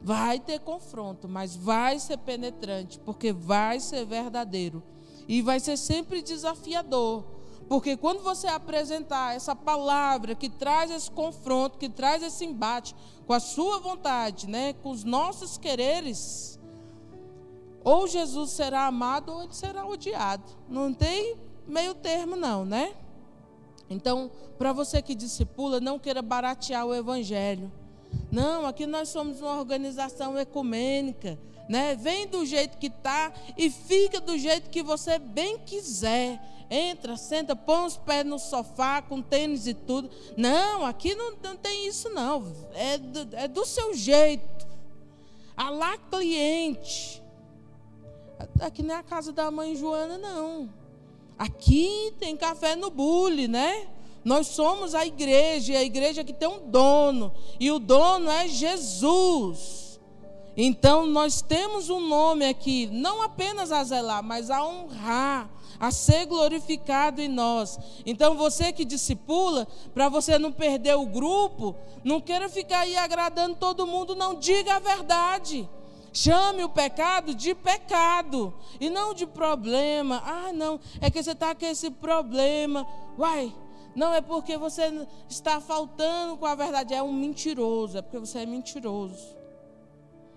[0.00, 4.82] Vai ter confronto, mas vai ser penetrante, porque vai ser verdadeiro.
[5.28, 7.24] E vai ser sempre desafiador.
[7.68, 12.94] Porque quando você apresentar essa palavra que traz esse confronto, que traz esse embate
[13.26, 16.58] com a sua vontade, né, com os nossos quereres,
[17.84, 20.44] ou Jesus será amado ou ele será odiado.
[20.68, 22.94] Não tem meio termo não, né?
[23.88, 27.70] Então, para você que discipula, não queira baratear o evangelho.
[28.30, 31.94] Não, aqui nós somos uma organização ecumênica, né?
[31.94, 36.40] Vem do jeito que tá e fica do jeito que você bem quiser.
[36.70, 40.10] Entra, senta, põe os pés no sofá com tênis e tudo.
[40.36, 42.50] Não, aqui não, não tem isso não.
[42.72, 44.66] É do, é do seu jeito.
[45.54, 47.21] Alá cliente.
[48.60, 50.68] Aqui não é a casa da mãe Joana, não.
[51.38, 53.88] Aqui tem café no bule, né?
[54.24, 58.46] Nós somos a igreja, e a igreja que tem um dono, e o dono é
[58.46, 60.00] Jesus.
[60.56, 65.50] Então nós temos um nome aqui, não apenas a zelar, mas a honrar,
[65.80, 67.78] a ser glorificado em nós.
[68.04, 71.74] Então você que discipula, para você não perder o grupo,
[72.04, 75.68] não queira ficar aí agradando todo mundo, não diga a verdade.
[76.12, 80.22] Chame o pecado de pecado e não de problema.
[80.24, 82.86] Ah, não, é que você está com esse problema.
[83.18, 83.52] Uai,
[83.94, 88.40] não é porque você está faltando com a verdade, é um mentiroso, é porque você
[88.40, 89.36] é mentiroso.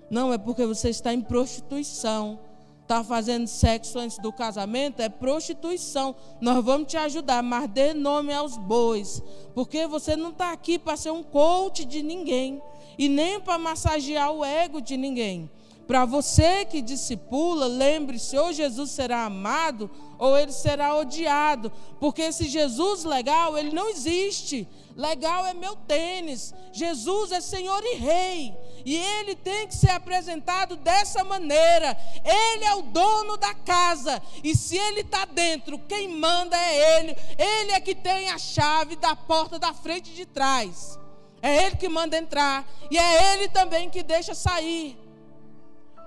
[0.09, 2.39] Não é porque você está em prostituição,
[2.81, 6.15] está fazendo sexo antes do casamento, é prostituição.
[6.39, 9.21] Nós vamos te ajudar, mas dê nome aos bois,
[9.53, 12.61] porque você não está aqui para ser um coach de ninguém
[12.97, 15.49] e nem para massagear o ego de ninguém.
[15.87, 21.71] Para você que discipula, lembre-se: ou Jesus será amado, ou ele será odiado.
[21.99, 24.67] Porque esse Jesus legal, ele não existe.
[24.95, 26.53] Legal é meu tênis.
[26.71, 28.55] Jesus é Senhor e Rei.
[28.85, 31.97] E ele tem que ser apresentado dessa maneira.
[32.23, 34.21] Ele é o dono da casa.
[34.43, 37.15] E se ele está dentro, quem manda é ele.
[37.37, 40.97] Ele é que tem a chave da porta da frente e de trás.
[41.41, 42.65] É ele que manda entrar.
[42.89, 45.04] E é ele também que deixa sair.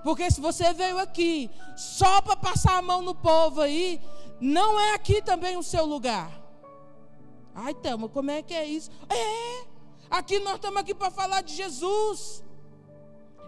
[0.03, 4.01] Porque se você veio aqui só para passar a mão no povo aí,
[4.39, 6.39] não é aqui também o seu lugar.
[7.53, 8.89] Ai, Thelma, como é que é isso?
[9.09, 9.65] É,
[10.09, 12.43] aqui nós estamos aqui para falar de Jesus.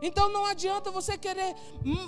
[0.02, 1.56] Então não adianta você querer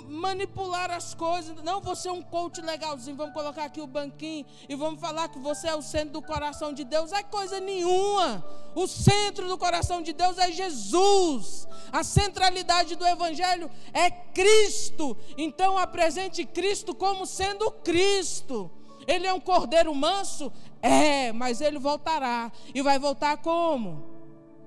[0.08, 1.62] manipular as coisas.
[1.62, 3.16] Não, você é um coach legalzinho.
[3.16, 6.72] Vamos colocar aqui o banquinho e vamos falar que você é o centro do coração
[6.72, 7.12] de Deus.
[7.12, 8.44] É coisa nenhuma.
[8.74, 11.68] O centro do coração de Deus é Jesus.
[11.92, 15.16] A centralidade do Evangelho é Cristo.
[15.38, 18.70] Então apresente Cristo como sendo Cristo.
[19.06, 20.52] Ele é um cordeiro manso?
[20.82, 22.50] É, mas ele voltará.
[22.74, 24.12] E vai voltar como?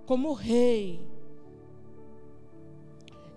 [0.06, 1.17] Como rei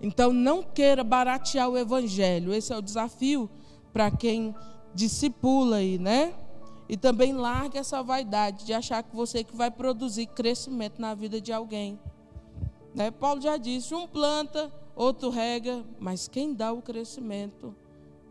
[0.01, 2.53] então não queira baratear o evangelho.
[2.53, 3.49] Esse é o desafio
[3.93, 4.55] para quem
[4.95, 6.33] discipula aí, né?
[6.89, 11.39] E também largue essa vaidade de achar que você que vai produzir crescimento na vida
[11.39, 11.99] de alguém.
[12.95, 13.11] Né?
[13.11, 17.73] Paulo já disse: um planta, outro rega, mas quem dá o crescimento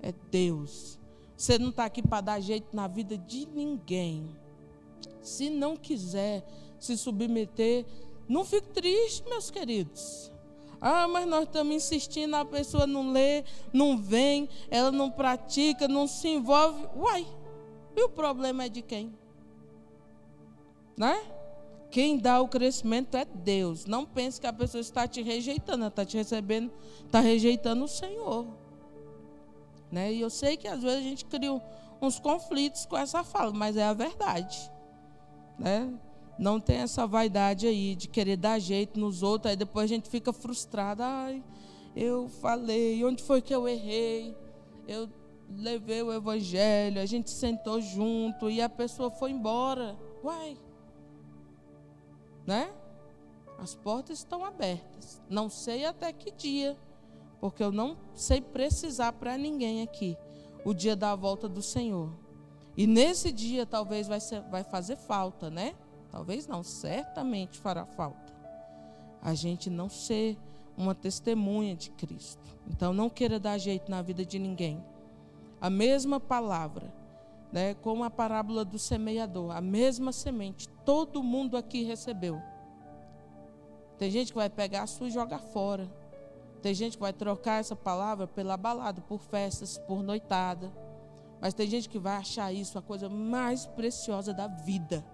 [0.03, 0.99] é Deus.
[1.37, 4.29] Você não está aqui para dar jeito na vida de ninguém.
[5.23, 6.45] Se não quiser
[6.79, 7.87] se submeter,
[8.29, 10.31] não fique triste, meus queridos.
[10.81, 16.07] Ah, mas nós estamos insistindo, a pessoa não lê, não vem, ela não pratica, não
[16.07, 16.89] se envolve.
[16.97, 17.27] Uai,
[17.95, 19.13] e o problema é de quem?
[20.97, 21.23] Né?
[21.91, 23.85] Quem dá o crescimento é Deus.
[23.85, 26.73] Não pense que a pessoa está te rejeitando, ela está te recebendo,
[27.05, 28.47] está rejeitando o Senhor.
[29.91, 30.13] Né?
[30.13, 31.61] E eu sei que às vezes a gente cria
[32.01, 34.71] uns conflitos com essa fala, mas é a verdade.
[35.59, 35.93] Né?
[36.41, 40.09] Não tem essa vaidade aí de querer dar jeito nos outros, aí depois a gente
[40.09, 41.05] fica frustrada.
[41.05, 41.45] Ai,
[41.95, 44.35] eu falei, onde foi que eu errei?
[44.89, 45.07] Eu
[45.51, 49.99] levei o evangelho, a gente sentou junto e a pessoa foi embora.
[50.25, 50.57] Uai.
[52.47, 52.73] Né?
[53.59, 55.21] As portas estão abertas.
[55.29, 56.75] Não sei até que dia,
[57.39, 60.17] porque eu não sei precisar para ninguém aqui
[60.65, 62.11] o dia da volta do Senhor.
[62.79, 65.75] E nesse dia talvez vai, ser, vai fazer falta, né?
[66.11, 68.33] Talvez não, certamente fará falta.
[69.23, 70.37] A gente não ser
[70.77, 72.43] uma testemunha de Cristo.
[72.69, 74.83] Então não queira dar jeito na vida de ninguém.
[75.61, 76.93] A mesma palavra,
[77.53, 82.41] né, como a parábola do semeador, a mesma semente, todo mundo aqui recebeu.
[83.99, 85.87] Tem gente que vai pegar a sua e jogar fora.
[86.63, 90.73] Tem gente que vai trocar essa palavra pela balada, por festas, por noitada.
[91.41, 95.05] Mas tem gente que vai achar isso a coisa mais preciosa da vida.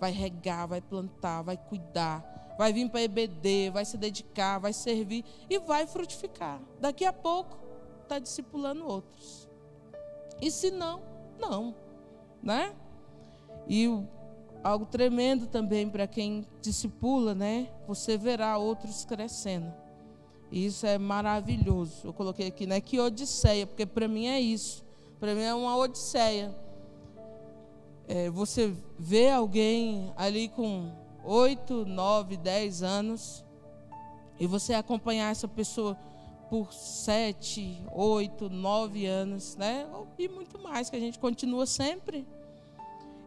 [0.00, 5.24] Vai regar, vai plantar, vai cuidar, vai vir para EBD, vai se dedicar, vai servir
[5.48, 6.60] e vai frutificar.
[6.80, 7.58] Daqui a pouco
[8.02, 9.48] está discipulando outros.
[10.40, 11.02] E se não,
[11.38, 11.74] não,
[12.42, 12.74] né?
[13.68, 13.86] E
[14.64, 17.68] algo tremendo também para quem discipula, né?
[17.86, 19.72] Você verá outros crescendo.
[20.50, 22.08] E isso é maravilhoso.
[22.08, 22.80] Eu coloquei aqui, né?
[22.80, 24.84] Que odisseia, porque para mim é isso.
[25.20, 26.54] Para mim é uma odisseia.
[28.12, 30.90] É, você vê alguém ali com
[31.22, 33.44] 8, 9, 10 anos
[34.40, 35.96] e você acompanhar essa pessoa
[36.48, 39.86] por 7, 8, 9 anos, né?
[40.18, 42.26] E muito mais, que a gente continua sempre.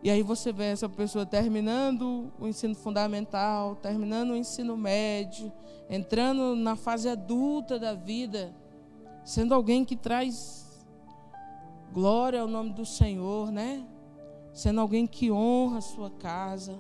[0.04, 5.50] E aí você vê essa pessoa terminando o ensino fundamental, terminando o ensino médio,
[5.90, 8.54] entrando na fase adulta da vida,
[9.24, 10.86] sendo alguém que traz
[11.94, 13.88] glória ao nome do Senhor, né?
[14.54, 16.80] Sendo alguém que honra a sua casa.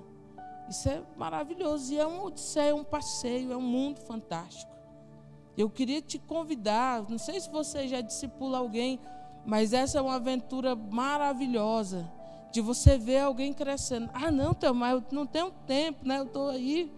[0.69, 1.93] Isso é maravilhoso.
[1.93, 4.71] E é um odisseia, é um passeio, é um mundo fantástico.
[5.57, 8.99] Eu queria te convidar, não sei se você já discipula alguém,
[9.45, 12.09] mas essa é uma aventura maravilhosa
[12.51, 14.09] de você ver alguém crescendo.
[14.13, 16.19] Ah, não, mas eu não tenho tempo, né?
[16.19, 16.91] Eu estou aí.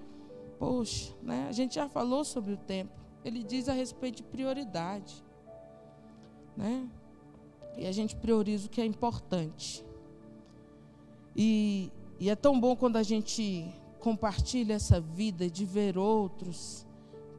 [0.59, 1.47] Poxa, né?
[1.49, 2.91] a gente já falou sobre o tempo.
[3.23, 5.23] Ele diz a respeito de prioridade.
[6.55, 6.87] Né?
[7.77, 9.83] E a gente prioriza o que é importante.
[11.35, 13.65] E, e é tão bom quando a gente
[13.99, 16.85] compartilha essa vida de ver outros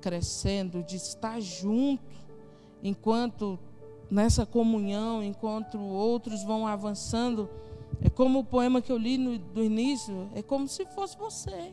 [0.00, 2.14] crescendo, de estar junto,
[2.82, 3.59] enquanto
[4.11, 7.48] nessa comunhão, enquanto outros vão avançando
[8.02, 11.72] é como o poema que eu li no, do início, é como se fosse você.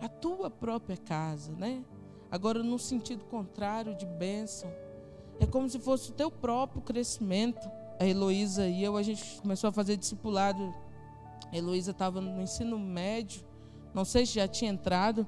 [0.00, 1.84] A tua própria casa, né?
[2.30, 4.70] Agora no sentido contrário de bênção.
[5.40, 7.68] É como se fosse o teu próprio crescimento.
[7.98, 10.74] A Heloísa e eu, a gente começou a fazer discipulado.
[11.52, 13.44] A Heloísa estava no ensino médio,
[13.94, 15.26] não sei se já tinha entrado,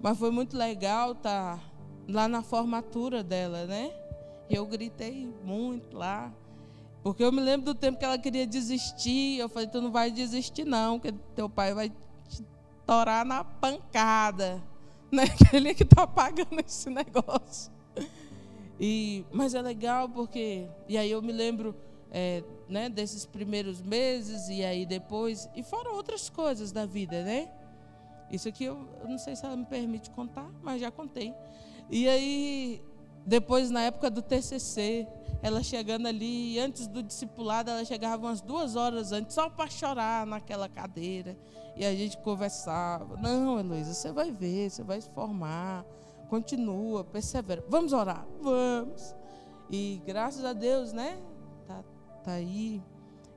[0.00, 1.64] mas foi muito legal estar tá
[2.08, 3.90] lá na formatura dela, né?
[4.50, 6.32] Eu gritei muito lá.
[7.02, 9.38] Porque eu me lembro do tempo que ela queria desistir.
[9.38, 11.90] Eu falei, tu não vai desistir, não, que teu pai vai
[12.28, 12.42] te
[12.86, 14.62] torar na pancada.
[15.12, 15.28] Né?
[15.28, 17.70] Que ele é que está pagando esse negócio.
[18.80, 20.66] E, mas é legal porque.
[20.88, 21.72] E aí eu me lembro
[22.16, 25.50] é, né, desses primeiros meses, e aí depois.
[25.56, 27.50] E fora outras coisas da vida, né?
[28.30, 31.34] Isso aqui eu, eu não sei se ela me permite contar, mas já contei.
[31.90, 32.80] E aí,
[33.26, 35.08] depois, na época do TCC,
[35.42, 40.24] ela chegando ali, antes do discipulado, ela chegava umas duas horas antes, só para chorar
[40.24, 41.36] naquela cadeira.
[41.74, 43.16] E a gente conversava.
[43.16, 45.84] Não, Heloísa, você vai ver, você vai se formar.
[46.28, 47.64] Continua, persevera.
[47.68, 48.24] Vamos orar?
[48.40, 49.16] Vamos.
[49.68, 51.18] E graças a Deus, né?
[52.24, 52.82] Tá, tá aí.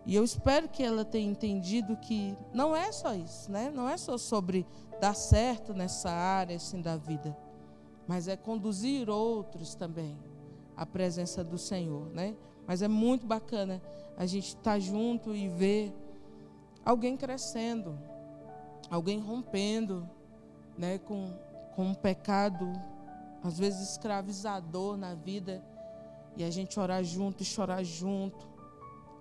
[0.06, 3.69] E eu espero que ela tenha entendido que não é só isso, né?
[3.69, 4.65] Não é só sobre
[5.02, 7.38] dar certo nessa área assim da vida,
[8.08, 10.17] mas é conduzir outros também
[10.78, 12.36] a presença do Senhor, né?
[12.65, 13.82] Mas é muito bacana
[14.15, 15.93] a gente estar tá junto e ver
[16.86, 18.00] alguém crescendo,
[18.89, 20.10] alguém rompendo,
[20.78, 21.34] né, com,
[21.76, 22.71] com um pecado
[23.43, 25.62] às vezes escravizador na vida
[26.36, 28.57] e a gente orar junto e chorar junto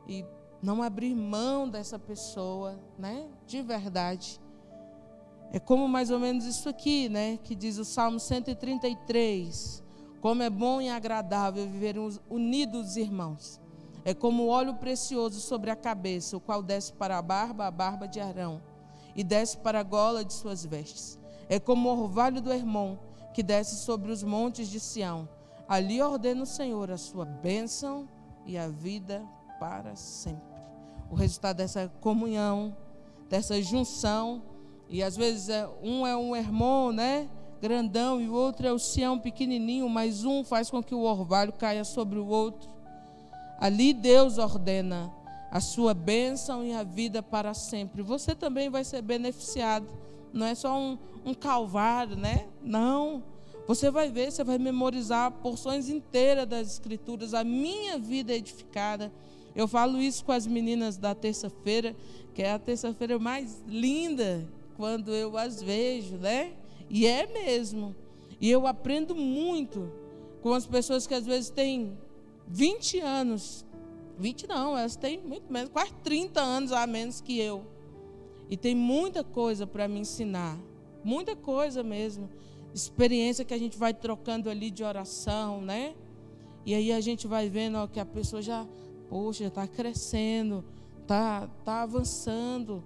[0.09, 0.25] e
[0.63, 3.29] não abrir mão dessa pessoa, né?
[3.47, 4.41] De verdade.
[5.53, 7.39] É como mais ou menos isso aqui, né?
[7.43, 9.83] Que diz o Salmo 133.
[10.21, 11.97] Como é bom e agradável viver
[12.29, 13.61] unidos, irmãos.
[14.05, 18.07] É como óleo precioso sobre a cabeça, o qual desce para a barba, a barba
[18.07, 18.63] de Arão,
[19.15, 21.19] e desce para a gola de suas vestes.
[21.49, 22.97] É como o orvalho do Hermon,
[23.35, 25.29] que desce sobre os montes de Sião.
[25.69, 28.09] Ali ordena o Senhor a sua bênção
[28.45, 29.25] e a vida
[29.59, 30.43] para sempre.
[31.11, 32.77] O resultado dessa comunhão,
[33.29, 34.43] dessa junção,
[34.89, 37.29] e às vezes é, um é um Hermon, né?
[37.61, 41.53] grandão e o outro é o Sião pequenininho, mas um faz com que o orvalho
[41.53, 42.71] caia sobre o outro.
[43.59, 45.13] Ali Deus ordena
[45.51, 48.03] a sua bênção e a vida para sempre.
[48.03, 49.87] Você também vai ser beneficiado.
[50.33, 52.47] Não é só um, um calvário, né?
[52.63, 53.23] Não.
[53.67, 57.33] Você vai ver, você vai memorizar porções inteiras das Escrituras.
[57.33, 59.11] A minha vida é edificada.
[59.57, 61.97] Eu falo isso com as meninas da terça-feira,
[62.35, 64.47] que é a terça-feira mais linda
[64.77, 66.53] quando eu as vejo, né?
[66.91, 67.97] E é mesmo.
[68.39, 69.91] E eu aprendo muito
[70.43, 71.97] com as pessoas que às vezes têm
[72.47, 73.65] 20 anos.
[74.19, 77.65] 20 não, elas têm muito menos, quase 30 anos a menos que eu.
[78.49, 80.59] E tem muita coisa para me ensinar.
[81.03, 82.29] Muita coisa mesmo.
[82.75, 85.95] Experiência que a gente vai trocando ali de oração, né?
[86.65, 88.67] E aí a gente vai vendo ó, que a pessoa já,
[89.09, 90.65] poxa, está crescendo,
[91.03, 92.85] está tá avançando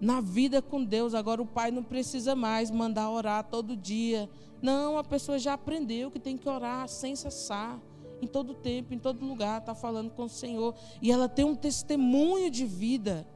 [0.00, 1.14] na vida com Deus.
[1.14, 4.28] Agora o pai não precisa mais mandar orar todo dia.
[4.62, 7.80] Não, a pessoa já aprendeu que tem que orar sem cessar,
[8.22, 10.74] em todo tempo, em todo lugar, está falando com o Senhor.
[11.00, 13.26] E ela tem um testemunho de vida,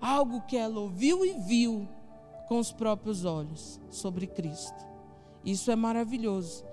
[0.00, 1.88] algo que ela ouviu e viu
[2.48, 4.84] com os próprios olhos sobre Cristo.
[5.44, 6.64] Isso é maravilhoso.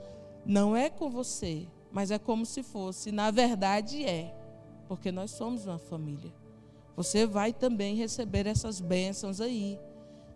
[0.45, 3.11] Não é com você, mas é como se fosse.
[3.11, 4.35] Na verdade, é,
[4.93, 6.31] porque nós somos uma família.
[6.95, 9.79] Você vai também receber essas bênçãos aí,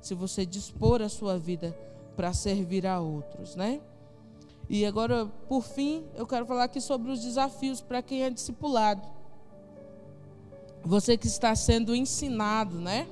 [0.02, 1.78] se você dispor a sua vida
[2.16, 3.80] para servir a outros, né?
[4.68, 9.08] E agora, por fim, eu quero falar aqui sobre os desafios para quem é discipulado.
[10.84, 13.08] Você que está sendo ensinado, né?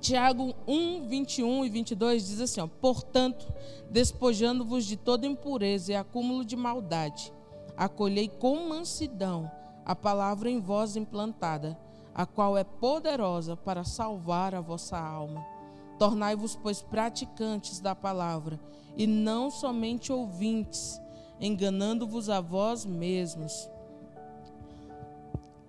[0.00, 3.46] Tiago 1, 21 e 22 diz assim: ó, Portanto,
[3.88, 7.32] despojando-vos de toda impureza e acúmulo de maldade,
[7.76, 9.48] acolhei com mansidão
[9.88, 11.78] a palavra em vós implantada,
[12.14, 15.42] a qual é poderosa para salvar a vossa alma.
[15.98, 18.60] Tornai-vos, pois, praticantes da palavra,
[18.98, 21.00] e não somente ouvintes,
[21.40, 23.70] enganando-vos a vós mesmos.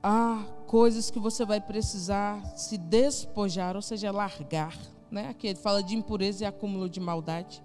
[0.03, 4.77] Há coisas que você vai precisar se despojar, ou seja, largar.
[5.09, 5.29] Né?
[5.29, 7.63] Aqui ele fala de impureza e acúmulo de maldade.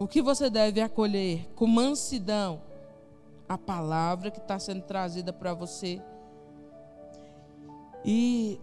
[0.00, 2.65] O que você deve acolher com mansidão?
[3.48, 6.02] A palavra que está sendo trazida para você.
[8.04, 8.60] E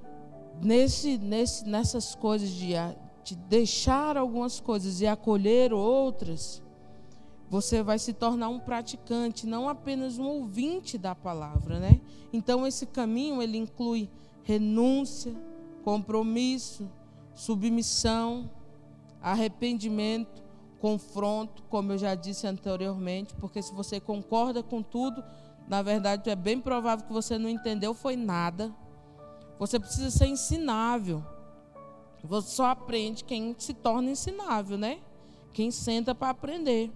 [0.61, 2.73] nesse, nesse, nessas coisas de,
[3.23, 6.61] de deixar algumas coisas e acolher outras,
[7.49, 12.01] você vai se tornar um praticante, não apenas um ouvinte da palavra, né?
[12.31, 14.09] Então esse caminho ele inclui
[14.43, 15.33] renúncia,
[15.83, 16.89] compromisso,
[17.35, 18.49] submissão,
[19.21, 20.42] arrependimento,
[20.83, 25.23] confronto, como eu já disse anteriormente, porque se você concorda com tudo,
[25.65, 28.69] na verdade é bem provável que você não entendeu foi nada.
[29.57, 31.23] Você precisa ser ensinável.
[32.21, 34.99] Você só aprende quem se torna ensinável, né?
[35.53, 36.91] Quem senta para aprender.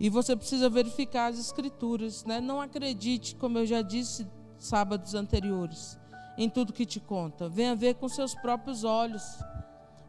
[0.00, 2.40] E você precisa verificar as escrituras, né?
[2.40, 4.26] Não acredite, como eu já disse
[4.58, 5.98] sábados anteriores,
[6.38, 7.50] em tudo que te conta.
[7.50, 9.22] Venha ver com seus próprios olhos.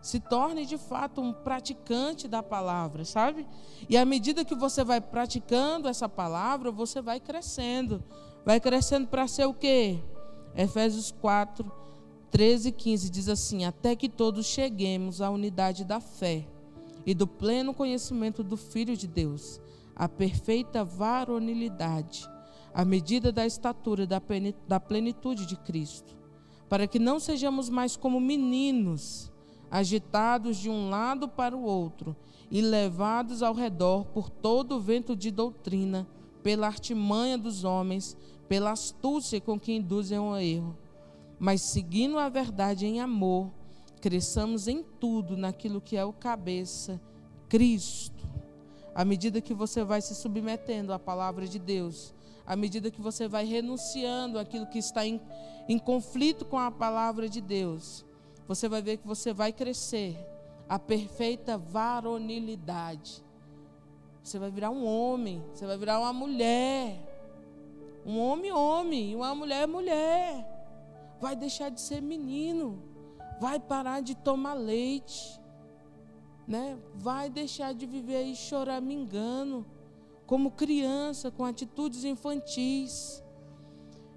[0.05, 3.43] Se torne de fato um praticante da palavra, sabe?
[3.89, 8.03] E à medida que você vai praticando essa palavra, você vai crescendo.
[8.45, 9.97] Vai crescendo para ser o quê?
[10.55, 11.71] Efésios 4,
[12.29, 16.45] 13 e 15 diz assim: Até que todos cheguemos à unidade da fé
[17.03, 19.59] e do pleno conhecimento do Filho de Deus
[19.95, 22.29] a perfeita varonilidade,
[22.75, 26.15] à medida da estatura da plenitude de Cristo,
[26.69, 29.31] para que não sejamos mais como meninos,
[29.70, 32.16] agitados de um lado para o outro
[32.49, 36.07] e levados ao redor por todo o vento de doutrina,
[36.43, 38.16] pela artimanha dos homens,
[38.47, 40.78] pela astúcia com que induzem ao erro.
[41.39, 43.49] Mas seguindo a verdade em amor,
[43.99, 47.01] cresçamos em tudo naquilo que é o cabeça,
[47.49, 48.16] Cristo
[48.95, 52.13] à medida que você vai se submetendo à palavra de Deus,
[52.47, 55.20] à medida que você vai renunciando àquilo que está em,
[55.68, 58.04] em conflito com a palavra de Deus,
[58.47, 60.17] você vai ver que você vai crescer
[60.67, 63.23] a perfeita varonilidade.
[64.23, 67.13] Você vai virar um homem, você vai virar uma mulher.
[68.05, 70.47] Um homem, homem, e uma mulher, mulher.
[71.19, 72.83] Vai deixar de ser menino,
[73.39, 75.39] vai parar de tomar leite
[76.47, 76.77] né?
[76.93, 79.65] Vai deixar de viver aí choramingando,
[80.25, 83.23] como criança, com atitudes infantis.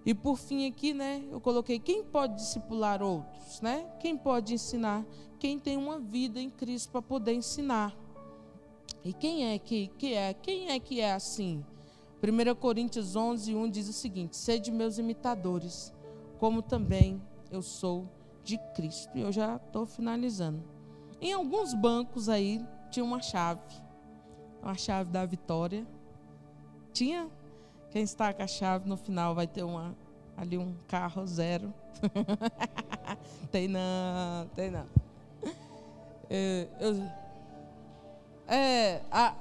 [0.09, 3.85] E por fim aqui, né, eu coloquei quem pode discipular outros, né?
[4.01, 5.05] Quem pode ensinar?
[5.39, 7.95] Quem tem uma vida em Cristo para poder ensinar.
[9.05, 10.33] E quem é que, que é?
[10.33, 11.63] Quem é que é assim?
[12.23, 15.93] 1 Coríntios 11, 1 diz o seguinte: Sede meus imitadores,
[16.39, 18.09] como também eu sou
[18.43, 19.11] de Cristo.
[19.15, 20.65] E eu já estou finalizando.
[21.21, 23.61] Em alguns bancos aí tinha uma chave,
[24.63, 25.87] uma chave da vitória.
[26.95, 27.29] Tinha?
[27.91, 29.97] Quem está com a chave no final vai ter uma,
[30.37, 31.73] ali um carro zero.
[33.51, 34.87] tem não, tem não.
[36.31, 37.11] É, eu,
[38.47, 39.35] é, a,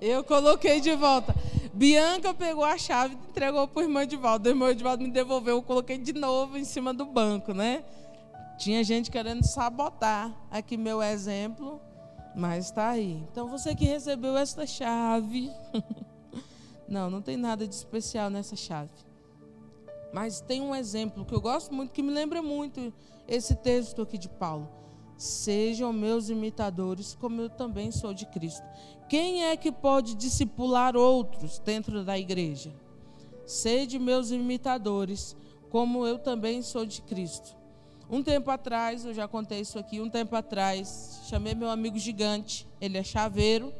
[0.00, 1.34] eu coloquei de volta.
[1.72, 4.48] Bianca pegou a chave e entregou para o irmão volta.
[4.48, 7.82] O irmão volta me devolveu, eu coloquei de novo em cima do banco, né?
[8.58, 11.80] Tinha gente querendo sabotar aqui meu exemplo,
[12.36, 13.24] Mas está aí.
[13.30, 15.50] Então você que recebeu esta chave.
[16.88, 18.92] não, não tem nada de especial nessa chave.
[20.12, 22.92] Mas tem um exemplo que eu gosto muito, que me lembra muito
[23.26, 24.68] esse texto aqui de Paulo.
[25.16, 28.64] Sejam meus imitadores, como eu também sou de Cristo.
[29.08, 32.74] Quem é que pode discipular outros dentro da igreja?
[33.46, 35.36] Sede meus imitadores,
[35.70, 37.56] como eu também sou de Cristo.
[38.08, 42.68] Um tempo atrás, eu já contei isso aqui, um tempo atrás, chamei meu amigo gigante,
[42.80, 43.72] ele é chaveiro,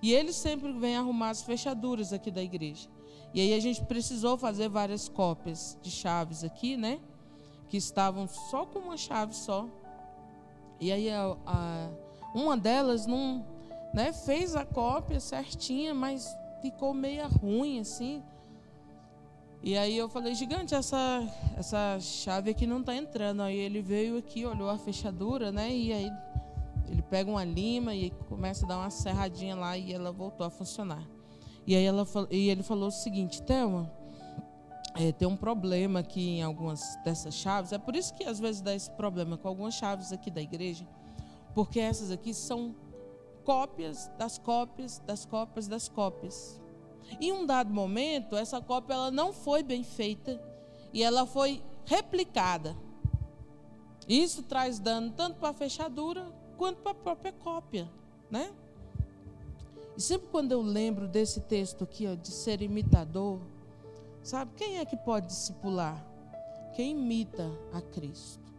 [0.00, 2.88] e ele sempre vem arrumar as fechaduras aqui da igreja.
[3.34, 7.00] E aí a gente precisou fazer várias cópias de chaves aqui, né?
[7.68, 9.68] Que estavam só com uma chave só.
[10.80, 11.90] E aí a, a,
[12.34, 13.44] uma delas não,
[13.92, 16.26] né, fez a cópia certinha, mas
[16.62, 18.22] ficou meia ruim assim.
[19.60, 21.26] E aí eu falei, gigante, essa,
[21.56, 23.42] essa chave aqui não está entrando.
[23.42, 25.70] Aí ele veio aqui, olhou a fechadura, né?
[25.70, 26.10] E aí
[26.88, 30.50] ele pega uma lima e começa a dar uma serradinha lá e ela voltou a
[30.50, 31.06] funcionar.
[31.66, 33.92] E aí ela, e ele falou o seguinte, Thelma,
[34.94, 37.72] é, tem um problema aqui em algumas dessas chaves.
[37.72, 40.86] É por isso que às vezes dá esse problema com algumas chaves aqui da igreja,
[41.54, 42.74] porque essas aqui são
[43.44, 46.60] cópias das cópias das cópias das cópias.
[47.20, 50.40] Em um dado momento, essa cópia ela não foi bem feita
[50.92, 52.76] e ela foi replicada.
[54.08, 57.88] Isso traz dano tanto para a fechadura quanto para a própria cópia,
[58.28, 58.52] né?
[59.96, 63.40] E sempre quando eu lembro desse texto aqui, ó, de ser imitador,
[64.22, 66.04] sabe quem é que pode discipular?
[66.74, 68.52] Quem imita a Cristo.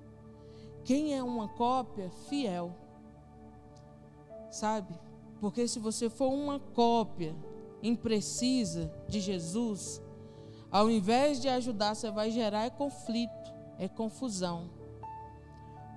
[0.83, 2.75] Quem é uma cópia fiel.
[4.49, 4.93] Sabe?
[5.39, 7.35] Porque se você for uma cópia
[7.81, 10.01] imprecisa de Jesus,
[10.71, 14.69] ao invés de ajudar, você vai gerar é conflito, é confusão.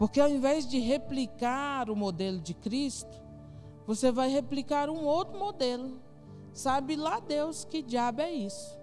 [0.03, 3.23] Porque ao invés de replicar o modelo de Cristo,
[3.87, 6.03] você vai replicar um outro modelo.
[6.53, 8.77] Sabe lá Deus que diabo é isso?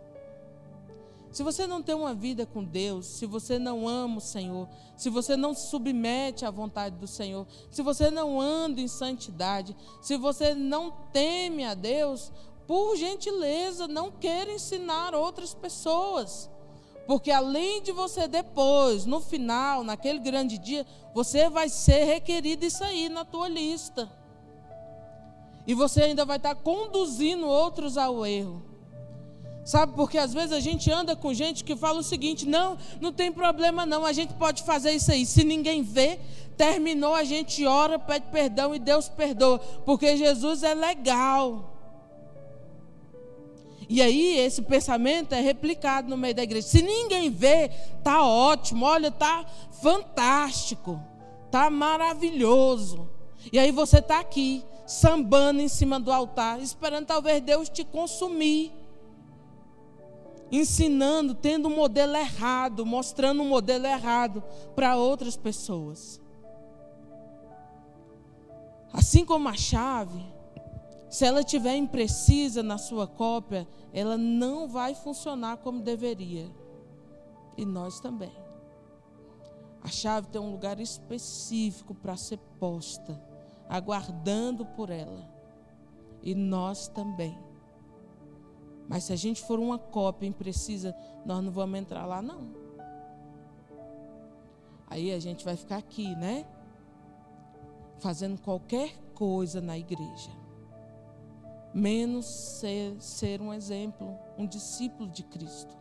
[1.30, 5.10] Se você não tem uma vida com Deus, se você não ama o Senhor, se
[5.10, 10.16] você não se submete à vontade do Senhor, se você não anda em santidade, se
[10.16, 12.32] você não teme a Deus,
[12.66, 16.50] por gentileza, não queira ensinar outras pessoas.
[17.10, 22.84] Porque além de você depois, no final, naquele grande dia, você vai ser requerido isso
[22.84, 24.08] aí na tua lista.
[25.66, 28.62] E você ainda vai estar conduzindo outros ao erro.
[29.66, 33.12] Sabe, porque às vezes a gente anda com gente que fala o seguinte: não, não
[33.12, 35.26] tem problema não, a gente pode fazer isso aí.
[35.26, 36.20] Se ninguém vê,
[36.56, 39.58] terminou, a gente ora, pede perdão e Deus perdoa.
[39.84, 41.79] Porque Jesus é legal.
[43.90, 46.68] E aí esse pensamento é replicado no meio da igreja.
[46.68, 47.70] Se ninguém vê,
[48.04, 49.44] tá ótimo, olha, tá
[49.82, 51.02] fantástico,
[51.50, 53.10] tá maravilhoso.
[53.52, 58.72] E aí você tá aqui sambando em cima do altar, esperando talvez Deus te consumir.
[60.52, 64.44] Ensinando, tendo um modelo errado, mostrando um modelo errado
[64.76, 66.22] para outras pessoas.
[68.94, 70.24] Assim como a chave,
[71.10, 76.48] se ela estiver imprecisa na sua cópia, ela não vai funcionar como deveria.
[77.58, 78.32] E nós também.
[79.82, 83.20] A chave tem um lugar específico para ser posta,
[83.68, 85.28] aguardando por ela.
[86.22, 87.36] E nós também.
[88.88, 90.96] Mas se a gente for uma cópia imprecisa,
[91.26, 92.54] nós não vamos entrar lá, não.
[94.88, 96.46] Aí a gente vai ficar aqui, né?
[97.98, 100.39] Fazendo qualquer coisa na igreja
[101.74, 105.78] menos ser, ser um exemplo, um discípulo de Cristo.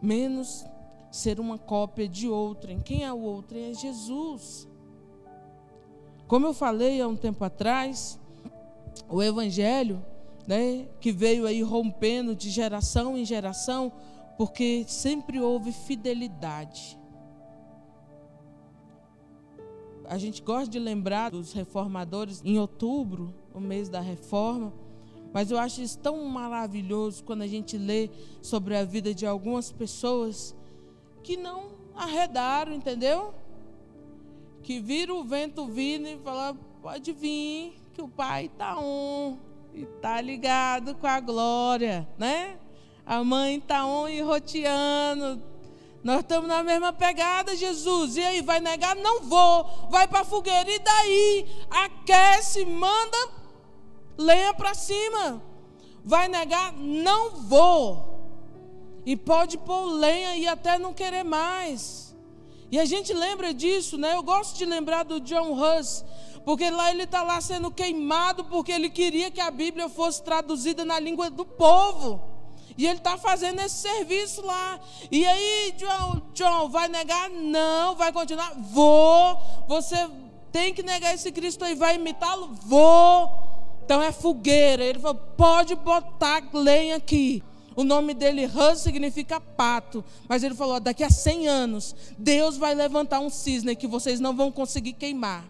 [0.00, 0.64] Menos
[1.10, 2.80] ser uma cópia de outrem.
[2.80, 3.70] Quem é o outrem?
[3.70, 4.68] É Jesus.
[6.28, 8.20] Como eu falei há um tempo atrás,
[9.08, 10.04] o Evangelho,
[10.46, 13.92] né, que veio aí rompendo de geração em geração,
[14.36, 16.98] porque sempre houve fidelidade
[20.08, 24.72] a gente gosta de lembrar dos reformadores em outubro, o mês da reforma,
[25.32, 28.10] mas eu acho isso tão maravilhoso quando a gente lê
[28.42, 30.54] sobre a vida de algumas pessoas
[31.22, 33.34] que não arredaram, entendeu?
[34.62, 39.38] Que viram o vento vindo e falaram: pode vir, que o pai está on
[39.74, 42.58] e está ligado com a glória, né?
[43.04, 45.42] A mãe está on e roteando,
[46.06, 48.16] nós estamos na mesma pegada, Jesus.
[48.16, 48.94] E aí, vai negar?
[48.94, 49.64] Não vou.
[49.90, 50.70] Vai para a fogueira.
[50.70, 51.46] E daí?
[51.68, 53.45] Aquece, manda
[54.16, 55.42] lenha para cima.
[56.04, 56.72] Vai negar?
[56.72, 58.16] Não vou.
[59.04, 62.14] E pode pôr lenha e até não querer mais.
[62.70, 64.14] E a gente lembra disso, né?
[64.14, 66.04] Eu gosto de lembrar do John Huss,
[66.44, 70.84] porque lá ele está lá sendo queimado porque ele queria que a Bíblia fosse traduzida
[70.84, 72.20] na língua do povo.
[72.76, 74.78] E ele está fazendo esse serviço lá.
[75.10, 77.30] E aí, John, John, vai negar?
[77.30, 78.52] Não, vai continuar?
[78.54, 79.40] Vou.
[79.66, 79.96] Você
[80.52, 82.50] tem que negar esse Cristo aí, vai imitá-lo?
[82.64, 83.45] Vou.
[83.86, 84.84] Então é fogueira.
[84.84, 87.42] Ele falou: pode botar lenha aqui.
[87.76, 90.04] O nome dele, Hans, significa pato.
[90.28, 94.34] Mas ele falou: daqui a 100 anos, Deus vai levantar um cisne que vocês não
[94.34, 95.44] vão conseguir queimar.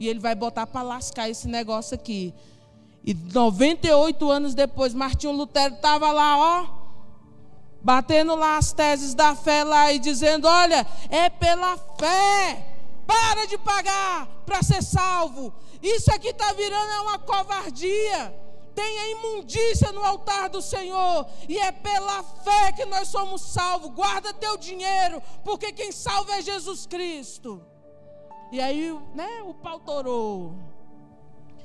[0.00, 2.32] E ele vai botar para lascar esse negócio aqui.
[3.04, 6.66] E 98 anos depois, Martinho Lutero estava lá, ó,
[7.82, 12.68] batendo lá as teses da fé lá e dizendo: olha, é pela fé.
[13.06, 15.52] Para de pagar para ser salvo.
[15.82, 18.42] Isso aqui está virando uma covardia
[18.74, 23.90] tem a imundícia no altar do Senhor, e é pela fé que nós somos salvos.
[23.90, 27.62] Guarda teu dinheiro, porque quem salva é Jesus Cristo.
[28.50, 30.54] E aí, né, o pau torou.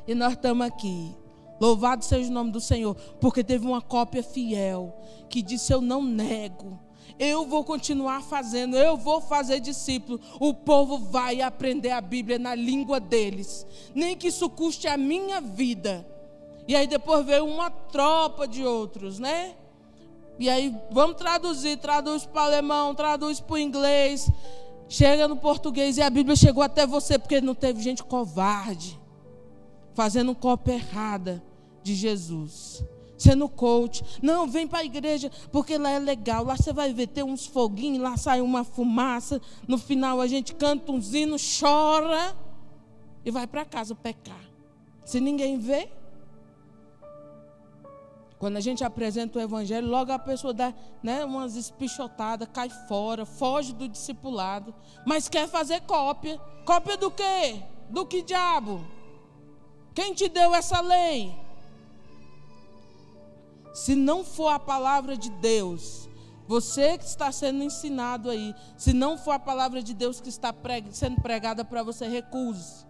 [0.07, 1.15] E nós estamos aqui.
[1.59, 4.95] Louvado seja o nome do Senhor, porque teve uma cópia fiel
[5.29, 6.79] que disse: Eu não nego.
[7.19, 10.19] Eu vou continuar fazendo, eu vou fazer discípulo.
[10.39, 15.41] O povo vai aprender a Bíblia na língua deles, nem que isso custe a minha
[15.41, 16.05] vida
[16.67, 19.55] e aí depois veio uma tropa de outros, né?
[20.37, 24.29] E aí vamos traduzir, traduz para o alemão, traduz para o inglês.
[24.89, 28.99] Chega no português e a Bíblia chegou até você porque não teve gente covarde
[29.93, 31.41] fazendo cópia errada
[31.81, 32.83] de Jesus.
[33.17, 34.03] Sendo coach.
[34.21, 36.43] Não, vem para a igreja, porque lá é legal.
[36.43, 39.41] Lá você vai ver, tem uns foguinhos, lá sai uma fumaça.
[39.67, 42.35] No final a gente canta um hino, chora
[43.25, 44.39] e vai para casa pecar.
[45.03, 45.89] Se ninguém vê,
[48.39, 53.25] quando a gente apresenta o evangelho, logo a pessoa dá né, umas espichotadas, cai fora,
[53.25, 54.73] foge do discipulado,
[55.05, 56.37] mas quer fazer cópia.
[56.63, 57.63] Cópia do quê?
[57.89, 58.85] Do que diabo?
[59.93, 61.33] Quem te deu essa lei?
[63.77, 66.09] Se não for a palavra de Deus,
[66.47, 70.51] você que está sendo ensinado aí, se não for a palavra de Deus que está
[70.89, 72.87] sendo pregada para você, recuse.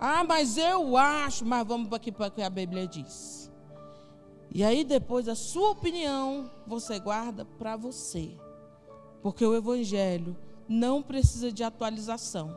[0.00, 3.48] Ah, mas eu acho, mas vamos aqui para o que a Bíblia diz.
[4.52, 8.36] E aí depois a sua opinião você guarda para você.
[9.22, 10.36] Porque o evangelho
[10.68, 12.52] não precisa de atualização.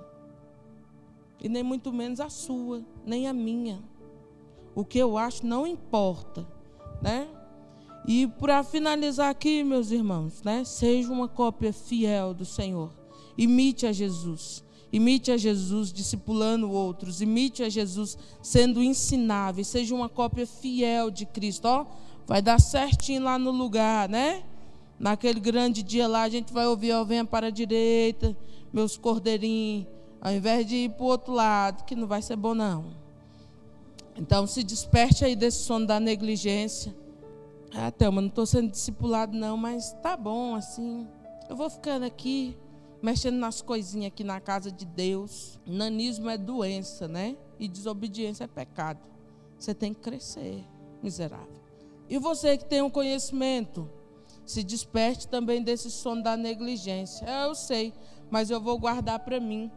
[1.40, 3.91] E nem muito menos a sua, nem a minha.
[4.74, 6.48] O que eu acho não importa,
[7.02, 7.28] né?
[8.08, 10.64] E para finalizar aqui, meus irmãos, né?
[10.64, 12.92] Seja uma cópia fiel do Senhor.
[13.38, 14.64] Imite a Jesus.
[14.92, 17.22] Imite a Jesus discipulando outros.
[17.22, 19.64] Imite a Jesus sendo ensinável.
[19.64, 21.66] Seja uma cópia fiel de Cristo.
[21.66, 21.86] Ó,
[22.26, 24.44] vai dar certinho lá no lugar, né?
[25.00, 28.38] Naquele grande dia lá, a gente vai ouvir, ó, venha para a direita,
[28.72, 29.88] meus cordeirinhos,
[30.22, 32.86] ao invés de ir para o outro lado, que não vai ser bom, não.
[34.16, 36.96] Então, se desperte aí desse sono da negligência.
[37.74, 41.08] Ah, Thelma, não estou sendo discipulado, não, mas tá bom assim.
[41.50, 42.58] Eu vou ficando aqui
[43.02, 45.60] mexendo nas coisinhas aqui na casa de Deus.
[45.66, 47.36] Nanismo é doença, né?
[47.60, 49.00] E desobediência é pecado.
[49.58, 50.64] Você tem que crescer,
[51.02, 51.62] miserável.
[52.10, 53.90] E você que tem um conhecimento,
[54.46, 57.26] se desperte também desse sono da negligência.
[57.26, 57.94] É, eu sei,
[58.30, 59.72] mas eu vou guardar para mim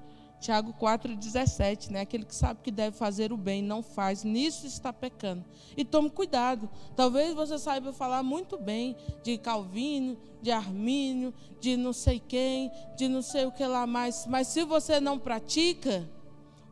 [0.44, 2.02] Tiago 4,17, né?
[2.02, 5.42] Aquele que sabe que deve fazer o bem, não faz, nisso está pecando.
[5.74, 6.68] E tome cuidado.
[6.94, 11.32] Talvez você saiba falar muito bem de Calvino, de Armínio,
[11.62, 14.26] de não sei quem, de não sei o que lá mais.
[14.26, 16.06] Mas se você não pratica,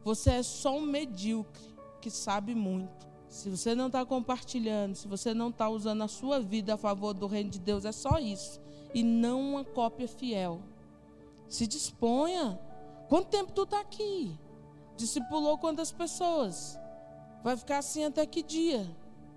[0.05, 3.07] você é só um medíocre que sabe muito.
[3.27, 7.15] Se você não está compartilhando, se você não está usando a sua vida a favor
[7.15, 8.61] do reino de Deus, é só isso.
[8.93, 10.61] E não uma cópia fiel.
[11.49, 12.61] Se disponha
[13.13, 14.41] Quanto tempo tu está aqui?
[14.97, 16.79] Discipulou quantas pessoas?
[17.45, 18.91] Vai ficar assim até que dia?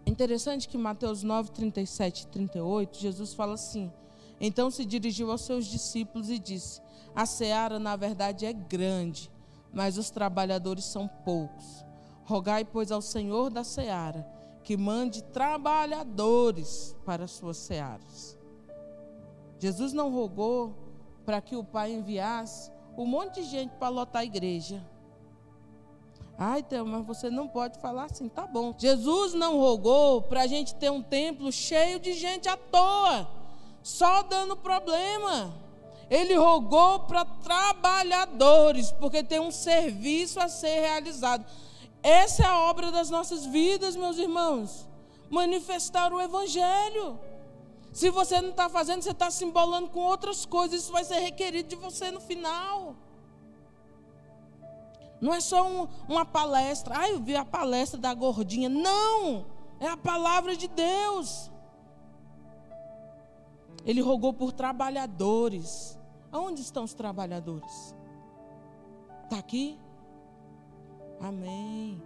[0.06, 3.92] É interessante que Mateus 9, 37 e 38, Jesus fala assim:
[4.40, 6.82] Então se dirigiu aos seus discípulos e disse:
[7.14, 9.30] A seara, na verdade, é grande,
[9.74, 11.84] mas os trabalhadores são poucos.
[12.24, 14.26] Rogai, pois, ao Senhor da seara
[14.64, 18.40] que mande trabalhadores para as suas searas.
[19.60, 20.74] Jesus não rogou
[21.26, 24.82] para que o Pai enviasse um monte de gente para lotar a igreja.
[26.38, 28.74] Ai, então, mas você não pode falar assim, tá bom.
[28.78, 33.28] Jesus não rogou para a gente ter um templo cheio de gente à toa,
[33.82, 35.54] só dando problema.
[36.10, 41.46] Ele rogou para trabalhadores, porque tem um serviço a ser realizado.
[42.04, 44.86] Essa é a obra das nossas vidas, meus irmãos.
[45.30, 47.20] Manifestar o Evangelho.
[47.96, 50.82] Se você não está fazendo, você está se embolando com outras coisas.
[50.82, 52.94] Isso vai ser requerido de você no final.
[55.22, 56.94] Não é só um, uma palestra.
[57.00, 58.68] Ah, eu vi a palestra da gordinha.
[58.68, 59.46] Não!
[59.80, 61.50] É a palavra de Deus.
[63.86, 65.98] Ele rogou por trabalhadores.
[66.34, 67.96] Aonde estão os trabalhadores?
[69.24, 69.80] Está aqui?
[71.22, 72.04] Amém.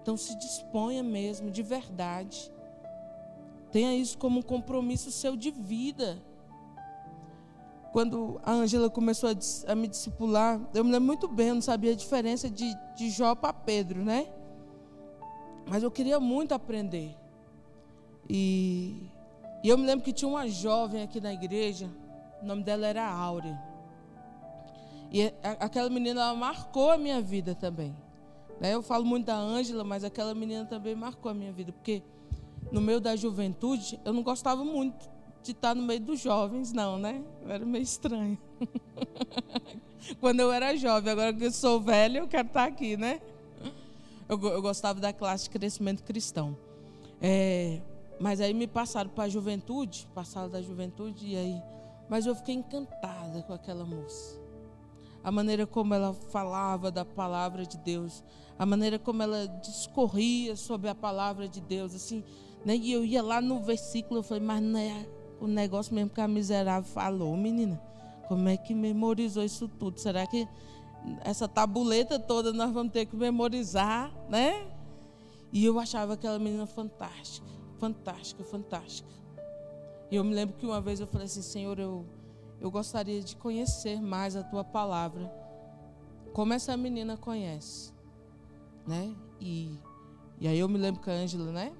[0.00, 2.50] Então se disponha mesmo, de verdade.
[3.70, 6.22] Tenha isso como um compromisso seu de vida.
[7.92, 9.30] Quando a Ângela começou
[9.66, 13.10] a, me discipular, eu me lembro muito bem, eu não sabia a diferença de, de
[13.10, 14.28] Jó para Pedro, né?
[15.66, 17.14] Mas eu queria muito aprender.
[18.28, 19.10] E,
[19.62, 21.90] e eu me lembro que tinha uma jovem aqui na igreja,
[22.42, 23.58] o nome dela era Áurea.
[25.10, 27.96] E a, aquela menina, ela marcou a minha vida também.
[28.60, 28.74] Né?
[28.74, 32.02] Eu falo muito da Ângela, mas aquela menina também marcou a minha vida, porque
[32.70, 35.08] no meio da juventude, eu não gostava muito
[35.42, 37.22] de estar no meio dos jovens, não, né?
[37.42, 38.38] Eu era meio estranho.
[40.20, 43.20] Quando eu era jovem, agora que eu sou velha, eu quero estar aqui, né?
[44.28, 46.56] Eu, eu gostava da classe de crescimento cristão.
[47.20, 47.80] É,
[48.20, 51.62] mas aí me passaram para a juventude, passaram da juventude, e aí.
[52.08, 54.38] Mas eu fiquei encantada com aquela moça.
[55.22, 58.22] A maneira como ela falava da palavra de Deus,
[58.58, 62.24] a maneira como ela discorria sobre a palavra de Deus, assim,
[62.64, 62.76] né?
[62.76, 65.06] E eu ia lá no versículo, eu falei, mas não é
[65.40, 67.80] o negócio mesmo que a miserável falou, menina.
[68.26, 69.98] Como é que memorizou isso tudo?
[69.98, 70.46] Será que
[71.24, 74.66] essa tabuleta toda nós vamos ter que memorizar, né?
[75.52, 77.46] E eu achava aquela menina fantástica,
[77.78, 79.08] fantástica, fantástica.
[80.10, 82.04] E eu me lembro que uma vez eu falei assim, Senhor, eu,
[82.60, 85.32] eu gostaria de conhecer mais a tua palavra.
[86.32, 87.92] Como essa menina conhece,
[88.86, 89.14] né?
[89.40, 89.78] E,
[90.38, 91.72] e aí eu me lembro que a Ângela, né?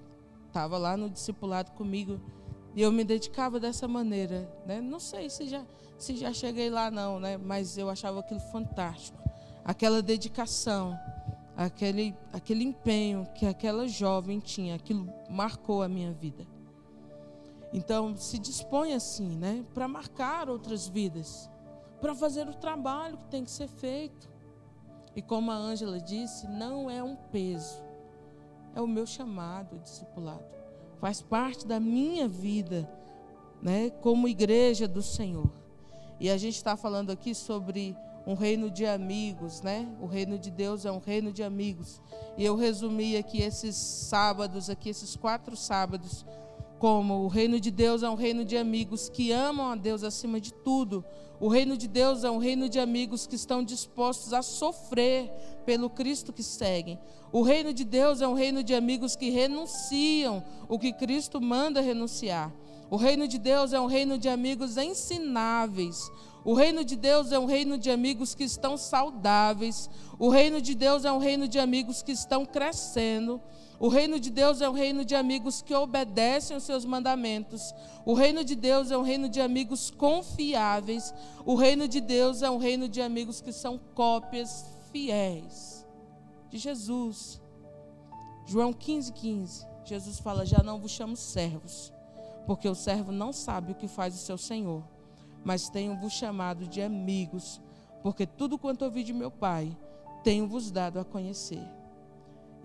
[0.48, 2.20] Estava lá no discipulado comigo.
[2.74, 4.80] E eu me dedicava dessa maneira, né?
[4.80, 5.64] Não sei se já,
[5.96, 7.36] se já cheguei lá não, né?
[7.36, 9.18] Mas eu achava aquilo fantástico.
[9.64, 10.98] Aquela dedicação,
[11.56, 16.46] aquele, aquele empenho que aquela jovem tinha, aquilo marcou a minha vida.
[17.72, 19.64] Então, se dispõe assim, né?
[19.74, 21.50] Para marcar outras vidas,
[22.00, 24.30] para fazer o trabalho que tem que ser feito.
[25.14, 27.82] E como a Ângela disse, não é um peso,
[28.78, 30.58] é o meu chamado, discipulado
[31.00, 32.88] faz parte da minha vida,
[33.62, 35.50] né, como igreja do Senhor.
[36.20, 39.88] E a gente está falando aqui sobre um reino de amigos, né?
[40.00, 42.00] O reino de Deus é um reino de amigos.
[42.36, 46.26] E eu resumi aqui esses sábados, aqui esses quatro sábados,
[46.78, 50.40] como o reino de Deus é um reino de amigos que amam a Deus acima
[50.40, 51.04] de tudo.
[51.40, 55.30] O reino de Deus é um reino de amigos que estão dispostos a sofrer
[55.66, 56.98] pelo Cristo que seguem.
[57.32, 61.80] O reino de Deus é um reino de amigos que renunciam o que Cristo manda
[61.80, 62.52] renunciar.
[62.90, 66.10] O reino de Deus é um reino de amigos ensináveis.
[66.44, 69.90] O reino de Deus é um reino de amigos que estão saudáveis.
[70.18, 73.40] O reino de Deus é um reino de amigos que estão crescendo.
[73.80, 77.72] O reino de Deus é um reino de amigos que obedecem os seus mandamentos.
[78.04, 81.14] O reino de Deus é um reino de amigos confiáveis.
[81.44, 85.86] O reino de Deus é um reino de amigos que são cópias fiéis
[86.50, 87.40] de Jesus.
[88.46, 89.66] João 15, 15.
[89.84, 91.92] Jesus fala: Já não vos chamo servos,
[92.46, 94.82] porque o servo não sabe o que faz o seu senhor,
[95.44, 97.60] mas tenho-vos chamado de amigos,
[98.02, 99.76] porque tudo quanto ouvi de meu Pai,
[100.24, 101.77] tenho-vos dado a conhecer.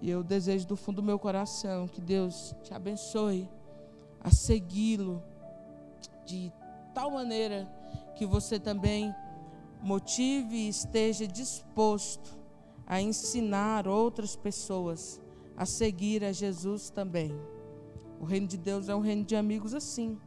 [0.03, 3.49] E eu desejo do fundo do meu coração que Deus te abençoe
[4.19, 5.23] a segui-lo
[6.25, 6.51] de
[6.93, 7.65] tal maneira
[8.17, 9.15] que você também
[9.81, 12.37] motive e esteja disposto
[12.85, 15.21] a ensinar outras pessoas
[15.55, 17.31] a seguir a Jesus também.
[18.19, 20.19] O reino de Deus é um reino de amigos assim,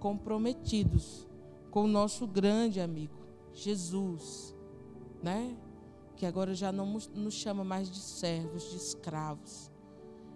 [0.00, 1.24] comprometidos
[1.70, 3.14] com o nosso grande amigo,
[3.52, 4.56] Jesus,
[5.22, 5.56] né?
[6.16, 9.70] Que agora já não nos chama mais de servos, de escravos.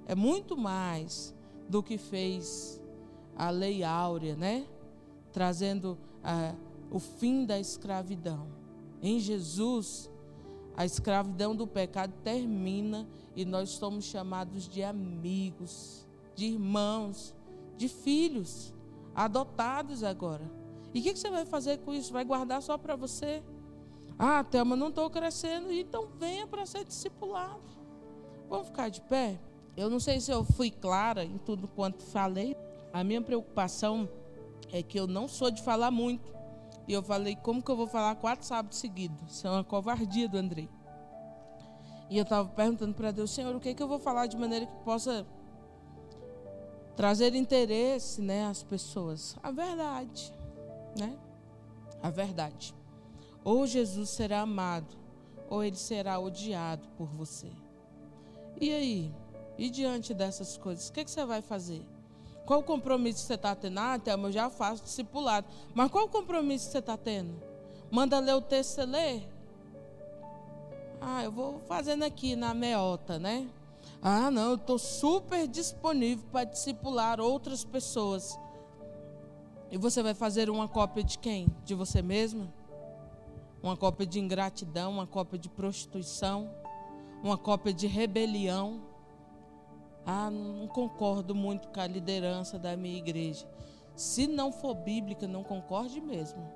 [0.06, 1.34] É muito mais
[1.68, 2.80] do que fez
[3.36, 4.66] a lei áurea, né?
[5.32, 6.54] Trazendo ah,
[6.90, 8.48] o fim da escravidão.
[9.00, 10.10] Em Jesus,
[10.76, 17.34] a escravidão do pecado termina e nós somos chamados de amigos, de irmãos,
[17.76, 18.74] de filhos,
[19.14, 20.50] adotados agora.
[20.94, 22.12] E o que, que você vai fazer com isso?
[22.12, 23.42] Vai guardar só para você?
[24.18, 25.72] Ah, Thelma, não estou crescendo.
[25.72, 27.62] Então venha para ser discipulado.
[28.48, 29.38] Vamos ficar de pé?
[29.76, 32.56] Eu não sei se eu fui clara em tudo quanto falei.
[32.92, 34.08] A minha preocupação
[34.72, 36.36] é que eu não sou de falar muito.
[36.88, 39.20] E eu falei, como que eu vou falar quatro sábados seguidos?
[39.30, 40.68] Isso é uma covardia do Andrei.
[42.10, 44.36] E eu estava perguntando para Deus, Senhor, o que, é que eu vou falar de
[44.36, 45.26] maneira que possa
[46.96, 49.36] trazer interesse, né, às pessoas.
[49.42, 50.32] A verdade,
[50.98, 51.16] né?
[52.02, 52.74] A verdade.
[53.44, 54.96] Ou Jesus será amado,
[55.48, 57.50] ou ele será odiado por você.
[58.60, 59.14] E aí?
[59.56, 61.84] E diante dessas coisas, o que, que você vai fazer?
[62.46, 63.78] Qual o compromisso que você está tendo?
[63.78, 65.46] Ah, Thelma, eu já faço discipulado.
[65.74, 67.34] Mas qual o compromisso que você está tendo?
[67.90, 69.20] Manda ler o texto, você lê?
[71.00, 73.48] Ah, eu vou fazendo aqui na meota, né?
[74.00, 78.38] Ah, não, eu estou super disponível para discipular outras pessoas.
[79.70, 81.48] E você vai fazer uma cópia de quem?
[81.64, 82.52] De você mesma?
[83.62, 86.50] Uma cópia de ingratidão, uma cópia de prostituição,
[87.22, 88.82] uma cópia de rebelião.
[90.06, 93.46] Ah, não concordo muito com a liderança da minha igreja.
[93.94, 96.46] Se não for bíblica, não concorde mesmo.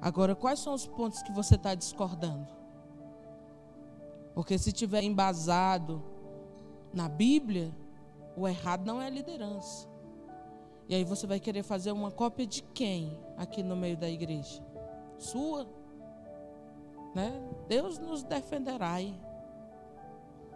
[0.00, 2.46] Agora, quais são os pontos que você está discordando?
[4.34, 6.02] Porque se tiver embasado
[6.92, 7.74] na Bíblia,
[8.36, 9.88] o errado não é a liderança.
[10.88, 14.62] E aí você vai querer fazer uma cópia de quem aqui no meio da igreja?
[15.18, 15.66] Sua.
[17.16, 17.32] Né?
[17.66, 18.96] Deus nos defenderá.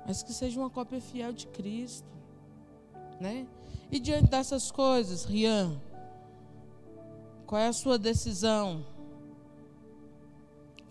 [0.06, 2.06] Mas que seja uma cópia fiel de Cristo.
[3.18, 3.46] Né?
[3.90, 5.80] E diante dessas coisas, Rian,
[7.46, 8.84] qual é a sua decisão?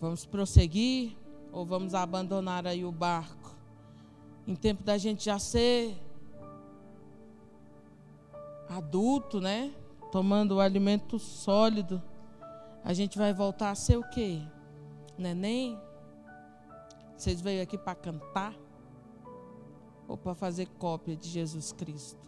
[0.00, 1.16] Vamos prosseguir
[1.52, 3.54] ou vamos abandonar aí o barco?
[4.48, 5.96] Em tempo da gente já ser
[8.68, 9.72] adulto, né?
[10.10, 12.02] Tomando o alimento sólido,
[12.82, 14.42] a gente vai voltar a ser o quê?
[15.20, 15.78] Neném?
[17.16, 18.54] Vocês veio aqui para cantar?
[20.08, 22.18] Ou para fazer cópia de Jesus Cristo?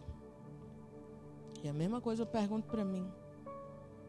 [1.63, 3.09] E a mesma coisa eu pergunto para mim.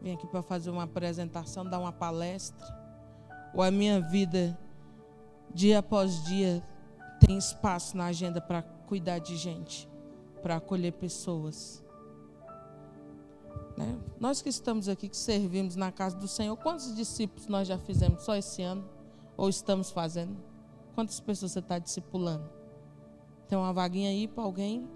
[0.03, 2.66] Vim aqui para fazer uma apresentação, dar uma palestra?
[3.55, 4.59] Ou a minha vida,
[5.53, 6.62] dia após dia,
[7.20, 9.89] tem espaço na agenda para cuidar de gente,
[10.43, 11.84] para acolher pessoas?
[13.77, 13.99] Né?
[14.20, 18.22] Nós que estamos aqui, que servimos na casa do Senhor, quantos discípulos nós já fizemos
[18.22, 18.85] só esse ano?
[19.37, 20.37] Ou estamos fazendo?
[20.95, 22.49] Quantas pessoas você está discipulando?
[23.49, 24.89] Tem uma vaguinha aí para alguém?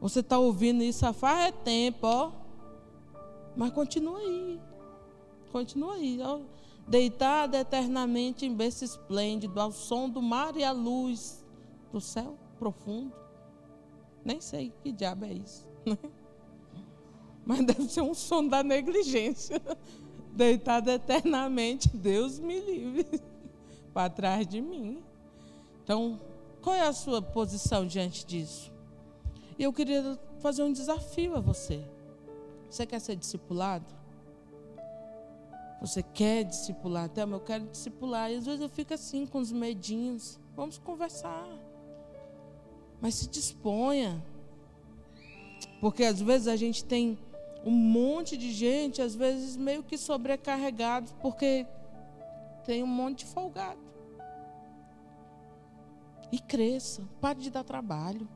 [0.00, 2.32] Você está ouvindo isso há faz tempo, ó.
[3.56, 4.60] Mas continua aí.
[5.52, 6.20] Continua aí.
[6.22, 6.40] Ó.
[6.86, 11.44] Deitado eternamente em berço esplêndido, ao som do mar e à luz
[11.92, 13.12] do céu profundo.
[14.24, 15.66] Nem sei que diabo é isso.
[15.86, 15.96] Né?
[17.48, 19.58] Mas deve ser um som da negligência.
[20.36, 23.22] Deitado eternamente, Deus me livre,
[23.94, 25.02] para trás de mim.
[25.82, 26.20] Então,
[26.60, 28.70] qual é a sua posição diante disso?
[29.58, 31.82] E eu queria fazer um desafio a você.
[32.68, 33.86] Você quer ser discipulado?
[35.80, 37.06] Você quer discipular?
[37.06, 38.30] Até eu quero discipular.
[38.30, 40.38] E às vezes eu fico assim, com os medinhos.
[40.54, 41.48] Vamos conversar.
[43.00, 44.22] Mas se disponha.
[45.80, 47.18] Porque às vezes a gente tem
[47.68, 51.66] um monte de gente, às vezes meio que sobrecarregado, porque
[52.64, 53.80] tem um monte de folgado.
[56.32, 58.26] E cresça, pare de dar trabalho.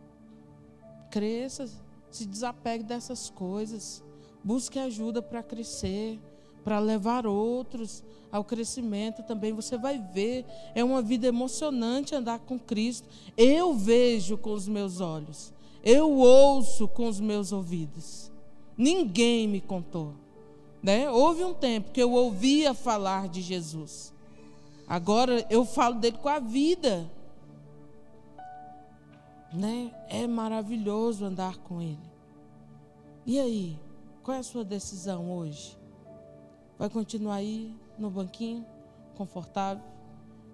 [1.11, 1.67] Cresça,
[2.11, 4.05] se desapegue dessas coisas.
[4.45, 6.21] Busque ajuda para crescer,
[6.63, 9.55] para levar outros ao crescimento também.
[9.55, 13.09] Você vai ver, é uma vida emocionante andar com Cristo.
[13.35, 18.32] Eu vejo com os meus olhos, eu ouço com os meus ouvidos.
[18.83, 20.13] Ninguém me contou.
[20.83, 21.09] Né?
[21.09, 24.13] Houve um tempo que eu ouvia falar de Jesus.
[24.89, 27.09] Agora eu falo dele com a vida.
[29.53, 29.95] Né?
[30.09, 32.11] É maravilhoso andar com ele.
[33.25, 33.79] E aí,
[34.25, 35.79] qual é a sua decisão hoje?
[36.77, 38.67] Vai continuar aí no banquinho,
[39.15, 39.85] confortável,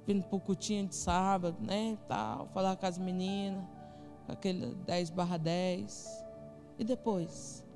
[0.06, 1.96] vindo para o cutinho de sábado, né?
[2.06, 3.64] Tal, falar com as meninas,
[4.26, 6.26] com aquele 10 barra 10.
[6.78, 7.66] E depois?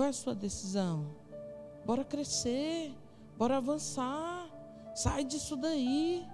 [0.00, 1.14] Qual é a sua decisão?
[1.84, 2.90] Bora crescer,
[3.36, 4.48] bora avançar.
[4.94, 6.26] Sai disso daí.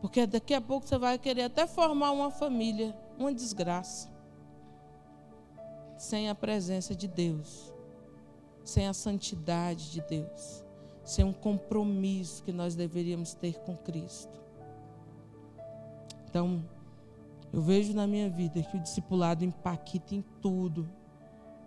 [0.00, 4.10] Porque daqui a pouco você vai querer até formar uma família, uma desgraça.
[5.96, 7.72] Sem a presença de Deus,
[8.64, 10.64] sem a santidade de Deus,
[11.04, 14.36] sem um compromisso que nós deveríamos ter com Cristo.
[16.28, 16.68] Então,
[17.52, 20.90] eu vejo na minha vida que o discipulado impacta em tudo,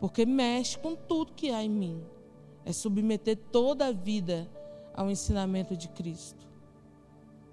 [0.01, 2.01] porque mexe com tudo que há em mim.
[2.65, 4.49] É submeter toda a vida
[4.95, 6.43] ao ensinamento de Cristo.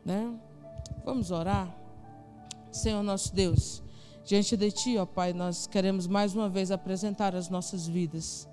[0.02, 0.34] Né?
[1.04, 1.76] Vamos orar?
[2.72, 3.82] Senhor nosso Deus,
[4.24, 8.48] diante de Ti, ó Pai, nós queremos mais uma vez apresentar as nossas vidas.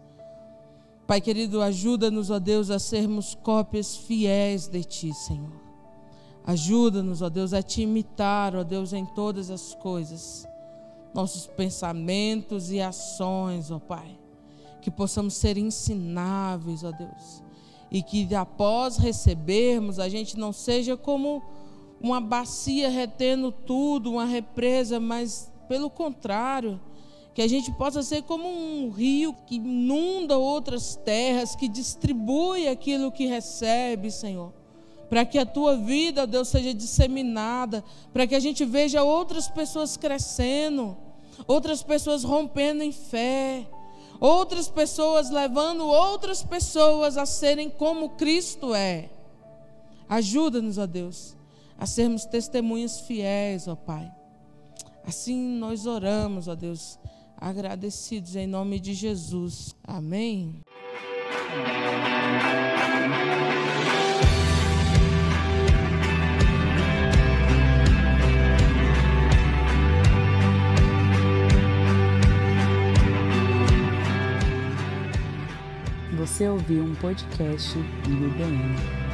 [1.07, 5.53] Pai querido, ajuda-nos, ó Deus, a sermos cópias fiéis de Ti, Senhor.
[6.45, 10.45] Ajuda-nos, ó Deus, a Te imitar, ó Deus, em todas as coisas
[11.15, 14.19] nossos pensamentos e ações, ó Pai.
[14.81, 17.41] Que possamos ser ensináveis, ó Deus.
[17.89, 21.41] E que após recebermos, a gente não seja como
[22.01, 26.79] uma bacia retendo tudo, uma represa, mas pelo contrário,
[27.33, 33.11] que a gente possa ser como um rio que inunda outras terras, que distribui aquilo
[33.11, 34.53] que recebe, Senhor.
[35.09, 39.95] Para que a tua vida, Deus, seja disseminada, para que a gente veja outras pessoas
[39.95, 40.97] crescendo,
[41.47, 43.67] outras pessoas rompendo em fé,
[44.19, 49.09] outras pessoas levando outras pessoas a serem como Cristo é.
[50.07, 51.35] Ajuda-nos, ó Deus,
[51.77, 54.11] a sermos testemunhas fiéis, ó Pai.
[55.05, 56.99] Assim nós oramos, ó Deus,
[57.37, 59.75] agradecidos em nome de Jesus.
[59.83, 60.61] Amém.
[76.25, 79.04] Você ouviu um podcast IBBM.